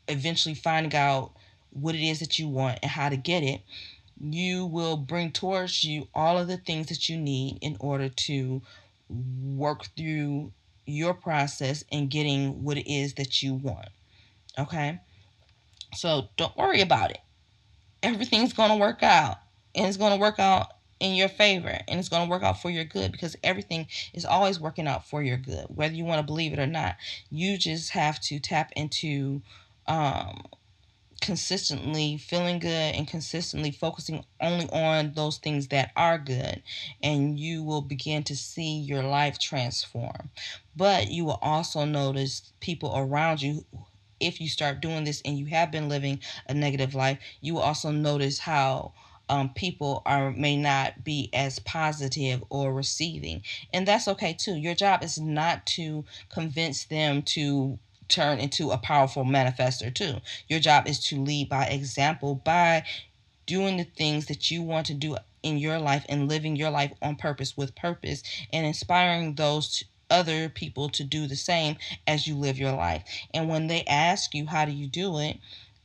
eventually 0.08 0.54
finding 0.54 0.94
out 0.94 1.32
what 1.72 1.96
it 1.96 2.06
is 2.06 2.20
that 2.20 2.38
you 2.38 2.48
want 2.48 2.78
and 2.84 2.92
how 2.92 3.10
to 3.10 3.18
get 3.18 3.42
it 3.42 3.62
you 4.24 4.66
will 4.66 4.98
bring 4.98 5.32
towards 5.32 5.84
you 5.84 6.08
all 6.14 6.38
of 6.38 6.48
the 6.48 6.58
things 6.58 6.88
that 6.88 7.10
you 7.10 7.18
need 7.18 7.58
in 7.62 7.76
order 7.80 8.10
to 8.10 8.62
work 9.10 9.86
through 9.98 10.52
your 10.86 11.14
process 11.14 11.84
and 11.92 12.10
getting 12.10 12.64
what 12.64 12.78
it 12.78 12.92
is 12.92 13.16
that 13.16 13.42
you 13.42 13.56
want. 13.56 13.90
Okay? 14.58 15.00
So 15.96 16.30
don't 16.38 16.56
worry 16.56 16.82
about 16.82 17.12
it. 17.12 17.20
Everything's 18.04 18.54
going 18.54 18.70
to 18.70 18.78
work 18.78 19.04
out. 19.04 19.38
And 19.74 19.88
it's 19.88 19.98
going 19.98 20.14
to 20.14 20.20
work 20.20 20.40
out 20.40 20.68
in 21.02 21.16
your 21.16 21.30
favor 21.30 21.80
and 21.88 22.00
it's 22.00 22.10
going 22.10 22.24
to 22.24 22.30
work 22.30 22.44
out 22.44 22.62
for 22.62 22.70
your 22.70 22.84
good 22.84 23.12
because 23.12 23.36
everything 23.44 23.88
is 24.14 24.24
always 24.24 24.60
working 24.60 24.88
out 24.88 25.06
for 25.08 25.24
your 25.24 25.36
good 25.36 25.66
whether 25.68 25.96
you 25.96 26.06
want 26.06 26.20
to 26.20 26.26
believe 26.26 26.54
it 26.54 26.60
or 26.60 26.68
not 26.68 26.96
you 27.32 27.58
just 27.58 27.90
have 27.90 28.20
to 28.20 28.40
tap 28.40 28.72
into 28.76 29.42
um, 29.88 30.44
consistently 31.22 32.18
feeling 32.18 32.60
good 32.60 32.96
and 32.96 33.08
consistently 33.08 33.72
focusing 33.72 34.26
only 34.42 34.68
on 34.72 35.14
those 35.14 35.38
things 35.38 35.68
that 35.70 35.92
are 35.96 36.18
good 36.18 36.62
and 37.02 37.40
you 37.40 37.64
will 37.64 37.82
begin 37.82 38.24
to 38.24 38.36
see 38.36 38.80
your 38.80 39.04
life 39.04 39.40
transform. 39.40 40.30
But 40.76 41.12
you 41.12 41.26
will 41.26 41.40
also 41.42 41.86
notice 41.86 42.52
people 42.60 42.94
around 42.96 43.42
you 43.42 43.66
if 44.20 44.42
you 44.42 44.50
start 44.50 44.82
doing 44.82 45.04
this 45.04 45.22
and 45.26 45.38
you 45.38 45.48
have 45.48 45.72
been 45.72 45.90
living 45.90 46.20
a 46.48 46.54
negative 46.54 46.94
life 46.94 47.18
you 47.42 47.56
will 47.56 47.62
also 47.62 47.90
notice 47.92 48.40
how 48.40 48.94
um, 49.32 49.50
people 49.54 50.02
are 50.06 50.32
may 50.32 50.58
not 50.58 51.06
be 51.06 51.30
as 51.34 51.60
positive 51.60 52.44
or 52.50 52.74
receiving. 52.74 53.42
And 53.72 53.88
that's 53.88 54.10
okay 54.10 54.34
too. 54.34 54.56
Your 54.56 54.76
job 54.76 55.04
is 55.04 55.18
not 55.18 55.66
to 55.68 56.04
convince 56.30 56.84
them 56.84 57.22
to 57.24 57.80
turn 58.12 58.40
into 58.40 58.72
a 58.72 58.78
powerful 58.78 59.24
manifester 59.24 59.94
too. 59.94 60.18
Your 60.48 60.60
job 60.60 60.88
is 60.88 61.00
to 61.06 61.22
lead 61.22 61.50
by 61.50 61.66
example 61.66 62.36
by 62.36 62.84
doing 63.46 63.78
the 63.78 63.84
things 63.84 64.28
that 64.28 64.52
you 64.52 64.62
want 64.62 64.86
to 64.88 64.94
do 64.94 65.18
in 65.44 65.58
your 65.58 65.80
life 65.80 66.06
and 66.08 66.30
living 66.30 66.56
your 66.56 66.70
life 66.70 66.92
on 67.02 67.16
purpose 67.16 67.58
with 67.58 67.76
purpose 67.76 68.22
and 68.54 68.66
inspiring 68.66 69.36
those 69.36 69.84
other 70.10 70.50
people 70.50 70.90
to 70.90 71.04
do 71.04 71.26
the 71.26 71.36
same 71.36 71.78
as 72.06 72.28
you 72.28 72.36
live 72.36 72.58
your 72.58 72.74
life. 72.74 73.04
And 73.34 73.50
when 73.50 73.68
they 73.68 73.84
ask 73.86 74.36
you 74.36 74.46
how 74.46 74.66
do 74.66 74.72
you 74.72 74.88
do 74.88 75.18
it, 75.20 75.40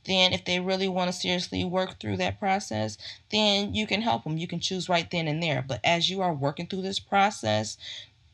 then 0.05 0.33
if 0.33 0.45
they 0.45 0.59
really 0.59 0.87
want 0.87 1.11
to 1.11 1.17
seriously 1.17 1.63
work 1.65 1.99
through 1.99 2.17
that 2.17 2.39
process, 2.39 2.97
then 3.31 3.73
you 3.73 3.87
can 3.87 4.01
help 4.01 4.23
them. 4.23 4.37
You 4.37 4.47
can 4.47 4.59
choose 4.59 4.89
right 4.89 5.09
then 5.09 5.27
and 5.27 5.41
there. 5.41 5.63
But 5.67 5.81
as 5.83 6.09
you 6.09 6.21
are 6.21 6.33
working 6.33 6.67
through 6.67 6.83
this 6.83 6.99
process, 6.99 7.77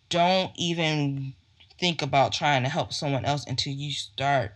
don't 0.09 0.51
even 0.55 1.33
think 1.83 2.01
about 2.01 2.31
trying 2.31 2.63
to 2.63 2.69
help 2.69 2.93
someone 2.93 3.25
else 3.25 3.45
until 3.45 3.73
you 3.73 3.91
start 3.91 4.53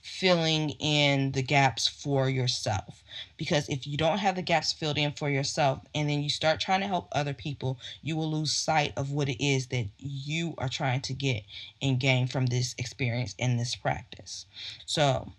filling 0.00 0.70
in 0.78 1.32
the 1.32 1.42
gaps 1.42 1.86
for 1.86 2.26
yourself. 2.30 3.04
Because 3.36 3.68
if 3.68 3.86
you 3.86 3.98
don't 3.98 4.16
have 4.16 4.34
the 4.34 4.40
gaps 4.40 4.72
filled 4.72 4.96
in 4.96 5.12
for 5.12 5.28
yourself 5.28 5.80
and 5.94 6.08
then 6.08 6.22
you 6.22 6.30
start 6.30 6.58
trying 6.58 6.80
to 6.80 6.86
help 6.86 7.08
other 7.12 7.34
people, 7.34 7.78
you 8.00 8.16
will 8.16 8.30
lose 8.30 8.54
sight 8.54 8.94
of 8.96 9.12
what 9.12 9.28
it 9.28 9.44
is 9.44 9.66
that 9.66 9.88
you 9.98 10.54
are 10.56 10.70
trying 10.70 11.02
to 11.02 11.12
get 11.12 11.42
and 11.82 12.00
gain 12.00 12.26
from 12.26 12.46
this 12.46 12.74
experience 12.78 13.34
and 13.38 13.60
this 13.60 13.76
practice. 13.76 14.46
So, 14.86 15.32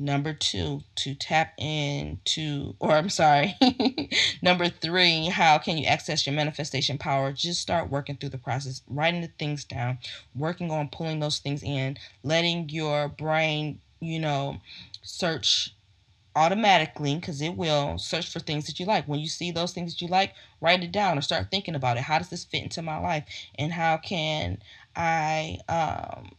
Number 0.00 0.32
two, 0.32 0.82
to 0.94 1.16
tap 1.16 1.54
into, 1.58 2.76
or 2.78 2.92
I'm 2.92 3.10
sorry, 3.10 3.56
number 4.42 4.68
three, 4.68 5.26
how 5.26 5.58
can 5.58 5.76
you 5.76 5.86
access 5.86 6.24
your 6.24 6.36
manifestation 6.36 6.98
power? 6.98 7.32
Just 7.32 7.60
start 7.60 7.90
working 7.90 8.16
through 8.16 8.28
the 8.28 8.38
process, 8.38 8.82
writing 8.86 9.22
the 9.22 9.30
things 9.40 9.64
down, 9.64 9.98
working 10.36 10.70
on 10.70 10.88
pulling 10.88 11.18
those 11.18 11.40
things 11.40 11.64
in, 11.64 11.98
letting 12.22 12.68
your 12.68 13.08
brain, 13.08 13.80
you 13.98 14.20
know, 14.20 14.58
search 15.02 15.74
automatically 16.36 17.16
because 17.16 17.42
it 17.42 17.56
will 17.56 17.98
search 17.98 18.30
for 18.32 18.38
things 18.38 18.66
that 18.66 18.78
you 18.78 18.86
like. 18.86 19.08
When 19.08 19.18
you 19.18 19.26
see 19.28 19.50
those 19.50 19.72
things 19.72 19.94
that 19.94 20.00
you 20.00 20.06
like, 20.08 20.32
write 20.60 20.84
it 20.84 20.92
down 20.92 21.18
or 21.18 21.22
start 21.22 21.50
thinking 21.50 21.74
about 21.74 21.96
it. 21.96 22.04
How 22.04 22.18
does 22.18 22.30
this 22.30 22.44
fit 22.44 22.62
into 22.62 22.82
my 22.82 22.98
life? 22.98 23.24
And 23.58 23.72
how 23.72 23.96
can 23.96 24.58
I 24.94 25.58
um, 25.68 26.30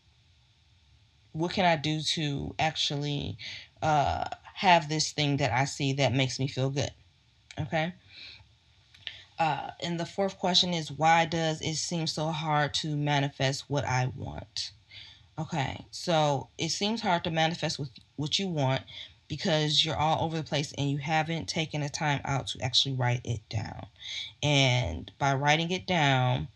what 1.39 1.52
can 1.52 1.65
I 1.65 1.75
do 1.75 2.02
to 2.02 2.54
actually 2.60 3.38
uh, 3.82 4.25
have 4.56 4.89
this 4.89 5.12
thing 5.12 5.38
that 5.38 5.52
I 5.52 5.65
see 5.65 5.93
that 5.93 6.13
makes 6.13 6.39
me 6.39 6.47
feel 6.47 6.69
good? 6.69 6.91
Okay. 7.60 7.93
Uh, 9.38 9.71
and 9.82 9.99
the 9.99 10.06
fourth 10.06 10.38
question 10.38 10.73
is 10.73 10.91
why 10.91 11.25
does 11.25 11.62
it 11.62 11.75
seem 11.75 12.08
so 12.08 12.28
hard 12.28 12.73
to 12.75 12.95
manifest 12.95 13.69
what 13.69 13.86
I 13.86 14.12
want? 14.15 14.71
Okay, 15.39 15.86
so 15.89 16.49
it 16.58 16.69
seems 16.69 16.99
hard 16.99 17.23
to 17.23 17.32
manifest 17.32 17.80
with 17.80 17.89
what 18.17 18.38
you 18.38 18.49
want 18.49 18.82
because 19.30 19.86
you're 19.86 19.95
all 19.95 20.25
over 20.25 20.36
the 20.36 20.43
place 20.43 20.73
and 20.78 20.89
you 20.89 20.97
haven't 20.97 21.47
taken 21.47 21.80
the 21.80 21.88
time 21.88 22.19
out 22.25 22.47
to 22.47 22.62
actually 22.62 22.95
write 22.95 23.21
it 23.23 23.39
down. 23.47 23.86
And 24.43 25.10
by 25.17 25.34
writing 25.36 25.71
it 25.71 25.88
down, 25.88 26.49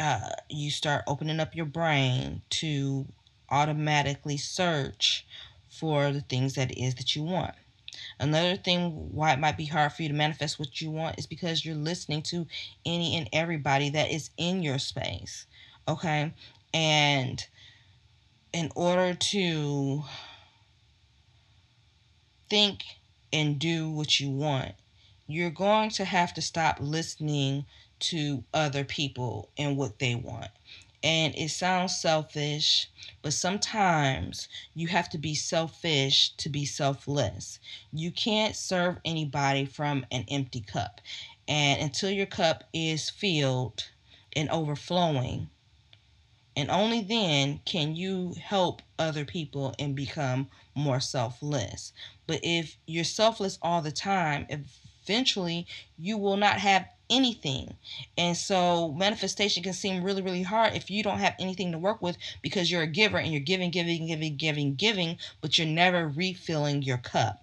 uh, 0.00 0.30
you 0.48 0.72
start 0.72 1.04
opening 1.06 1.38
up 1.38 1.54
your 1.54 1.66
brain 1.66 2.42
to 2.50 3.06
automatically 3.50 4.36
search 4.36 5.26
for 5.68 6.12
the 6.12 6.20
things 6.20 6.54
that 6.54 6.70
it 6.70 6.80
is 6.80 6.94
that 6.96 7.14
you 7.14 7.22
want. 7.22 7.54
Another 8.18 8.56
thing 8.56 9.12
why 9.12 9.32
it 9.32 9.38
might 9.38 9.56
be 9.56 9.66
hard 9.66 9.92
for 9.92 10.02
you 10.02 10.08
to 10.08 10.14
manifest 10.14 10.58
what 10.58 10.80
you 10.80 10.90
want 10.90 11.18
is 11.18 11.26
because 11.26 11.64
you're 11.64 11.74
listening 11.74 12.22
to 12.22 12.46
any 12.84 13.16
and 13.16 13.28
everybody 13.32 13.90
that 13.90 14.10
is 14.10 14.30
in 14.36 14.62
your 14.62 14.78
space. 14.78 15.46
Okay? 15.88 16.32
And 16.72 17.44
in 18.52 18.70
order 18.74 19.14
to 19.14 20.04
think 22.48 22.84
and 23.32 23.58
do 23.58 23.90
what 23.90 24.20
you 24.20 24.30
want, 24.30 24.72
you're 25.26 25.50
going 25.50 25.90
to 25.90 26.04
have 26.04 26.34
to 26.34 26.42
stop 26.42 26.78
listening 26.80 27.64
to 28.00 28.42
other 28.52 28.84
people 28.84 29.48
and 29.56 29.76
what 29.76 29.98
they 29.98 30.14
want. 30.14 30.50
And 31.02 31.34
it 31.34 31.50
sounds 31.50 31.98
selfish, 31.98 32.90
but 33.22 33.32
sometimes 33.32 34.48
you 34.74 34.88
have 34.88 35.08
to 35.10 35.18
be 35.18 35.34
selfish 35.34 36.30
to 36.36 36.48
be 36.50 36.66
selfless. 36.66 37.58
You 37.92 38.10
can't 38.10 38.54
serve 38.54 38.98
anybody 39.04 39.64
from 39.64 40.04
an 40.10 40.26
empty 40.28 40.60
cup. 40.60 41.00
And 41.48 41.80
until 41.80 42.10
your 42.10 42.26
cup 42.26 42.64
is 42.74 43.08
filled 43.08 43.88
and 44.34 44.50
overflowing, 44.50 45.48
and 46.54 46.70
only 46.70 47.00
then 47.00 47.60
can 47.64 47.96
you 47.96 48.34
help 48.42 48.82
other 48.98 49.24
people 49.24 49.74
and 49.78 49.96
become 49.96 50.50
more 50.74 51.00
selfless. 51.00 51.92
But 52.26 52.40
if 52.42 52.76
you're 52.86 53.04
selfless 53.04 53.58
all 53.62 53.80
the 53.80 53.92
time, 53.92 54.46
if 54.50 54.60
eventually 55.02 55.66
you 55.98 56.18
will 56.18 56.36
not 56.36 56.58
have 56.58 56.86
anything. 57.10 57.74
And 58.16 58.36
so 58.36 58.92
manifestation 58.92 59.62
can 59.62 59.72
seem 59.72 60.02
really, 60.02 60.22
really 60.22 60.44
hard 60.44 60.74
if 60.74 60.90
you 60.90 61.02
don't 61.02 61.18
have 61.18 61.34
anything 61.38 61.72
to 61.72 61.78
work 61.78 62.00
with 62.00 62.16
because 62.40 62.70
you're 62.70 62.82
a 62.82 62.86
giver 62.86 63.18
and 63.18 63.32
you're 63.32 63.40
giving, 63.40 63.70
giving, 63.70 64.06
giving, 64.06 64.36
giving, 64.36 64.74
giving, 64.76 65.18
but 65.40 65.58
you're 65.58 65.66
never 65.66 66.08
refilling 66.08 66.82
your 66.82 66.98
cup. 66.98 67.42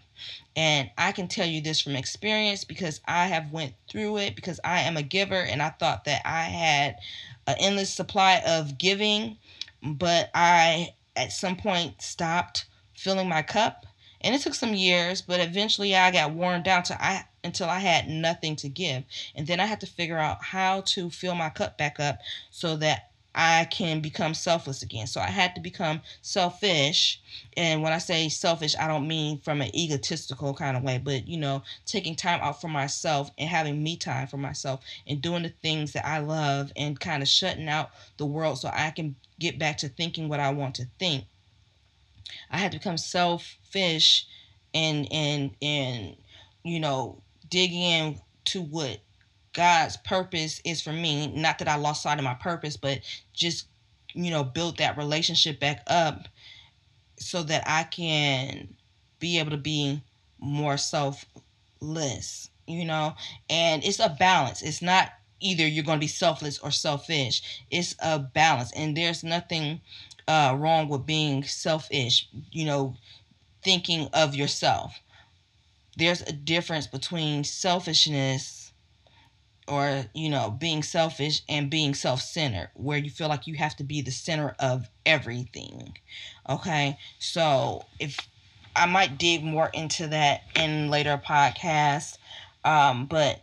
And 0.55 0.89
I 0.97 1.11
can 1.11 1.27
tell 1.27 1.45
you 1.45 1.61
this 1.61 1.81
from 1.81 1.95
experience 1.95 2.63
because 2.63 3.01
I 3.05 3.27
have 3.27 3.51
went 3.51 3.73
through 3.87 4.17
it 4.17 4.35
because 4.35 4.59
I 4.63 4.81
am 4.81 4.97
a 4.97 5.03
giver 5.03 5.35
and 5.39 5.61
I 5.61 5.69
thought 5.69 6.05
that 6.05 6.21
I 6.25 6.43
had 6.43 6.97
an 7.45 7.55
endless 7.59 7.93
supply 7.93 8.41
of 8.45 8.77
giving, 8.77 9.37
but 9.83 10.31
I 10.33 10.93
at 11.15 11.31
some 11.31 11.55
point 11.55 12.01
stopped 12.01 12.65
filling 12.95 13.29
my 13.29 13.41
cup. 13.41 13.86
And 14.21 14.33
it 14.33 14.41
took 14.41 14.55
some 14.55 14.73
years, 14.73 15.21
but 15.21 15.39
eventually 15.39 15.95
I 15.95 16.11
got 16.11 16.33
worn 16.33 16.63
down 16.63 16.83
to 16.83 17.03
I 17.03 17.25
until 17.43 17.69
I 17.69 17.79
had 17.79 18.09
nothing 18.09 18.55
to 18.57 18.69
give. 18.69 19.03
And 19.35 19.47
then 19.47 19.59
I 19.59 19.65
had 19.65 19.79
to 19.81 19.87
figure 19.87 20.17
out 20.17 20.43
how 20.43 20.81
to 20.81 21.09
fill 21.09 21.35
my 21.35 21.49
cup 21.49 21.77
back 21.77 21.99
up 21.99 22.19
so 22.49 22.75
that 22.77 23.11
I 23.39 23.65
can 23.65 23.99
become 23.99 24.33
selfless 24.33 24.81
again. 24.81 25.05
So 25.05 25.21
I 25.21 25.27
had 25.27 25.53
to 25.53 25.61
become 25.61 26.01
selfish. 26.23 27.21
And 27.55 27.83
when 27.83 27.93
I 27.93 27.99
say 27.99 28.29
selfish, 28.29 28.75
I 28.79 28.87
don't 28.87 29.07
mean 29.07 29.39
from 29.41 29.61
an 29.61 29.75
egotistical 29.75 30.55
kind 30.55 30.75
of 30.75 30.81
way, 30.81 30.97
but 30.97 31.27
you 31.27 31.37
know, 31.37 31.61
taking 31.85 32.15
time 32.15 32.39
out 32.41 32.59
for 32.59 32.67
myself 32.67 33.29
and 33.37 33.47
having 33.47 33.83
me 33.83 33.95
time 33.95 34.25
for 34.25 34.37
myself 34.37 34.79
and 35.05 35.21
doing 35.21 35.43
the 35.43 35.53
things 35.61 35.93
that 35.93 36.07
I 36.07 36.17
love 36.17 36.71
and 36.75 36.99
kind 36.99 37.21
of 37.21 37.29
shutting 37.29 37.69
out 37.69 37.91
the 38.17 38.25
world 38.25 38.57
so 38.57 38.71
I 38.73 38.89
can 38.89 39.15
get 39.39 39.59
back 39.59 39.77
to 39.77 39.89
thinking 39.89 40.29
what 40.29 40.39
I 40.39 40.49
want 40.49 40.73
to 40.75 40.87
think. 40.97 41.25
I 42.51 42.57
had 42.57 42.71
to 42.71 42.77
become 42.77 42.97
selfish 42.97 44.27
and 44.73 45.07
and 45.11 45.51
and 45.61 46.15
you 46.67 46.79
know, 46.79 47.21
dig 47.49 47.71
in 47.71 48.19
to 48.45 48.61
what 48.61 48.99
God's 49.53 49.97
purpose 49.97 50.61
is 50.65 50.81
for 50.81 50.91
me. 50.91 51.27
Not 51.27 51.59
that 51.59 51.67
I 51.67 51.75
lost 51.75 52.03
sight 52.03 52.17
of 52.17 52.25
my 52.25 52.33
purpose, 52.33 52.77
but 52.77 52.99
just, 53.33 53.67
you 54.13 54.29
know, 54.29 54.43
build 54.43 54.77
that 54.77 54.97
relationship 54.97 55.59
back 55.59 55.81
up 55.87 56.27
so 57.19 57.41
that 57.43 57.63
I 57.65 57.83
can 57.83 58.75
be 59.19 59.39
able 59.39 59.51
to 59.51 59.57
be 59.57 60.01
more 60.39 60.77
selfless, 60.77 62.49
you 62.67 62.85
know? 62.85 63.15
And 63.49 63.83
it's 63.83 63.99
a 63.99 64.15
balance. 64.19 64.61
It's 64.61 64.81
not 64.81 65.09
either 65.39 65.65
you're 65.65 65.83
going 65.85 65.99
to 65.99 66.03
be 66.03 66.07
selfless 66.07 66.59
or 66.59 66.71
selfish. 66.71 67.63
It's 67.71 67.95
a 67.99 68.19
balance. 68.19 68.71
And 68.73 68.95
there's 68.95 69.23
nothing 69.23 69.81
uh, 70.27 70.55
wrong 70.57 70.89
with 70.89 71.05
being 71.05 71.43
selfish, 71.43 72.27
you 72.51 72.65
know, 72.65 72.95
thinking 73.63 74.09
of 74.13 74.35
yourself. 74.35 74.99
There's 75.97 76.21
a 76.21 76.31
difference 76.31 76.87
between 76.87 77.43
selfishness 77.43 78.67
or 79.67 80.05
you 80.13 80.29
know 80.29 80.49
being 80.49 80.81
selfish 80.81 81.41
and 81.49 81.69
being 81.69 81.93
self-centered 81.93 82.69
where 82.75 82.97
you 82.97 83.09
feel 83.09 83.27
like 83.27 83.47
you 83.47 83.55
have 83.55 83.75
to 83.75 83.83
be 83.83 84.01
the 84.01 84.11
center 84.11 84.55
of 84.59 84.89
everything 85.05 85.97
okay 86.49 86.97
so 87.19 87.83
if 87.99 88.27
i 88.75 88.85
might 88.85 89.17
dig 89.17 89.43
more 89.43 89.69
into 89.73 90.07
that 90.07 90.41
in 90.55 90.89
later 90.89 91.21
podcasts 91.23 92.17
um, 92.63 93.05
but 93.05 93.41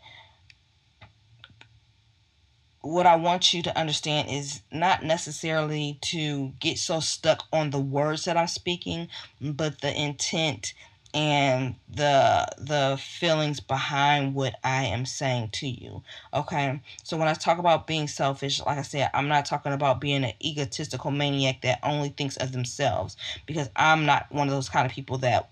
what 2.85 3.07
I 3.07 3.17
want 3.17 3.55
you 3.55 3.63
to 3.63 3.79
understand 3.79 4.29
is 4.31 4.61
not 4.71 5.03
necessarily 5.03 5.99
to 6.03 6.53
get 6.61 6.79
so 6.79 7.01
stuck 7.01 7.45
on 7.51 7.71
the 7.71 7.79
words 7.79 8.27
that 8.27 8.37
I'm 8.37 8.47
speaking, 8.47 9.09
but 9.41 9.81
the 9.81 9.99
intent 9.99 10.75
and 11.15 11.77
the 11.89 12.47
the 12.59 13.01
feelings 13.01 13.61
behind 13.61 14.35
what 14.35 14.57
I 14.65 14.85
am 14.87 15.07
saying 15.07 15.51
to 15.55 15.69
you. 15.69 16.03
Okay? 16.35 16.81
So 17.05 17.17
when 17.17 17.29
I 17.29 17.35
talk 17.35 17.59
about 17.59 17.87
being 17.87 18.07
selfish, 18.07 18.61
like 18.61 18.79
I 18.79 18.83
said, 18.83 19.09
I'm 19.15 19.29
not 19.29 19.47
talking 19.47 19.73
about 19.73 20.01
being 20.01 20.25
an 20.25 20.33
egotistical 20.45 21.11
maniac 21.11 21.63
that 21.63 21.79
only 21.83 22.11
thinks 22.11 22.37
of 22.37 22.53
themselves 22.53 23.17
because 23.47 23.71
I'm 23.77 24.05
not 24.05 24.31
one 24.31 24.49
of 24.49 24.55
those 24.55 24.69
kind 24.69 24.85
of 24.85 24.93
people 24.93 25.19
that 25.19 25.49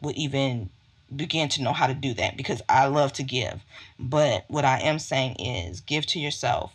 would 0.00 0.16
even 0.16 0.70
begin 1.16 1.48
to 1.50 1.62
know 1.62 1.72
how 1.72 1.86
to 1.86 1.94
do 1.94 2.14
that 2.14 2.36
because 2.36 2.62
I 2.68 2.86
love 2.86 3.12
to 3.14 3.22
give. 3.22 3.60
But 3.98 4.44
what 4.48 4.64
I 4.64 4.80
am 4.80 4.98
saying 4.98 5.36
is 5.36 5.80
give 5.80 6.06
to 6.06 6.20
yourself 6.20 6.72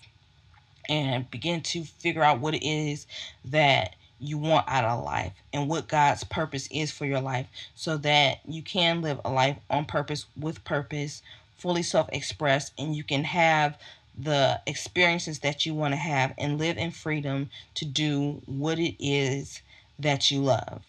and 0.90 1.30
begin 1.30 1.62
to 1.62 1.84
figure 1.84 2.24
out 2.24 2.40
what 2.40 2.54
it 2.54 2.66
is 2.66 3.08
that 3.46 3.96
you 4.20 4.38
want 4.38 4.66
out 4.68 4.84
of 4.84 5.04
life 5.04 5.34
and 5.54 5.70
what 5.70 5.88
God's 5.88 6.24
purpose 6.24 6.68
is 6.72 6.92
for 6.92 7.06
your 7.06 7.22
life 7.22 7.48
so 7.76 7.98
that 7.98 8.40
you 8.48 8.62
can 8.62 9.02
live 9.02 9.20
a 9.24 9.30
life 9.30 9.58
on 9.70 9.86
purpose 9.86 10.26
with 10.40 10.64
purpose, 10.64 11.22
fully 11.58 11.84
self 11.84 12.10
expressed, 12.12 12.74
and 12.78 12.96
you 12.96 13.04
can 13.04 13.24
have 13.26 13.78
the 14.18 14.60
experiences 14.66 15.40
that 15.40 15.66
you 15.66 15.76
want 15.76 15.92
to 15.94 15.98
have 15.98 16.34
and 16.38 16.58
live 16.58 16.78
in 16.78 16.90
freedom 16.90 17.50
to 17.76 17.86
do 17.86 18.42
what 18.48 18.80
it 18.80 18.96
is 19.00 19.62
that 20.00 20.32
you 20.32 20.42
love. 20.42 20.82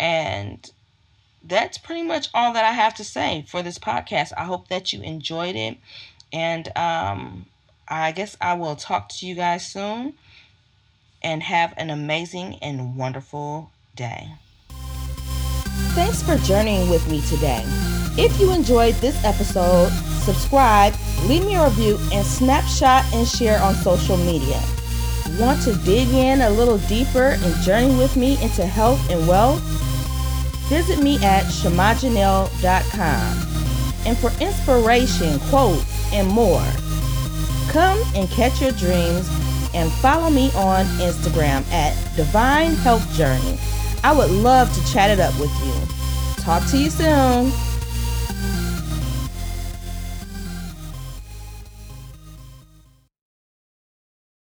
And 0.00 0.68
that's 1.44 1.78
pretty 1.78 2.02
much 2.02 2.28
all 2.34 2.52
that 2.52 2.64
I 2.64 2.72
have 2.72 2.94
to 2.94 3.04
say 3.04 3.44
for 3.48 3.62
this 3.62 3.78
podcast. 3.78 4.32
I 4.36 4.44
hope 4.44 4.68
that 4.68 4.92
you 4.92 5.02
enjoyed 5.02 5.56
it. 5.56 5.78
And 6.32 6.68
um, 6.76 7.46
I 7.88 8.12
guess 8.12 8.36
I 8.40 8.54
will 8.54 8.76
talk 8.76 9.08
to 9.10 9.26
you 9.26 9.34
guys 9.34 9.66
soon 9.66 10.14
and 11.22 11.42
have 11.42 11.74
an 11.76 11.90
amazing 11.90 12.56
and 12.62 12.96
wonderful 12.96 13.70
day. 13.94 14.28
Thanks 15.94 16.22
for 16.22 16.36
journeying 16.38 16.88
with 16.88 17.08
me 17.10 17.20
today. 17.22 17.62
If 18.16 18.38
you 18.40 18.52
enjoyed 18.52 18.94
this 18.96 19.22
episode, 19.24 19.90
subscribe, 20.22 20.94
leave 21.26 21.44
me 21.44 21.56
a 21.56 21.64
review, 21.64 21.98
and 22.12 22.26
snapshot 22.26 23.04
and 23.14 23.26
share 23.26 23.60
on 23.60 23.74
social 23.74 24.16
media. 24.16 24.60
Want 25.38 25.62
to 25.62 25.74
dig 25.84 26.08
in 26.08 26.42
a 26.42 26.50
little 26.50 26.78
deeper 26.78 27.36
and 27.38 27.54
journey 27.62 27.94
with 27.96 28.16
me 28.16 28.42
into 28.42 28.66
health 28.66 29.00
and 29.10 29.26
wealth? 29.26 29.62
Visit 30.72 31.00
me 31.02 31.16
at 31.16 31.44
ShamaJenell.com. 31.44 32.48
And 34.06 34.16
for 34.16 34.32
inspiration, 34.42 35.38
quotes, 35.50 35.84
and 36.14 36.26
more, 36.26 36.64
come 37.68 38.02
and 38.14 38.26
catch 38.30 38.62
your 38.62 38.72
dreams 38.72 39.28
and 39.74 39.92
follow 39.92 40.30
me 40.30 40.46
on 40.54 40.86
Instagram 40.96 41.70
at 41.70 41.94
Divine 42.16 42.70
Health 42.76 43.06
Journey. 43.12 43.58
I 44.02 44.16
would 44.16 44.30
love 44.30 44.72
to 44.72 44.90
chat 44.90 45.10
it 45.10 45.20
up 45.20 45.38
with 45.38 45.52
you. 45.62 45.74
Talk 46.42 46.66
to 46.70 46.78
you 46.78 46.88
soon. 46.88 47.52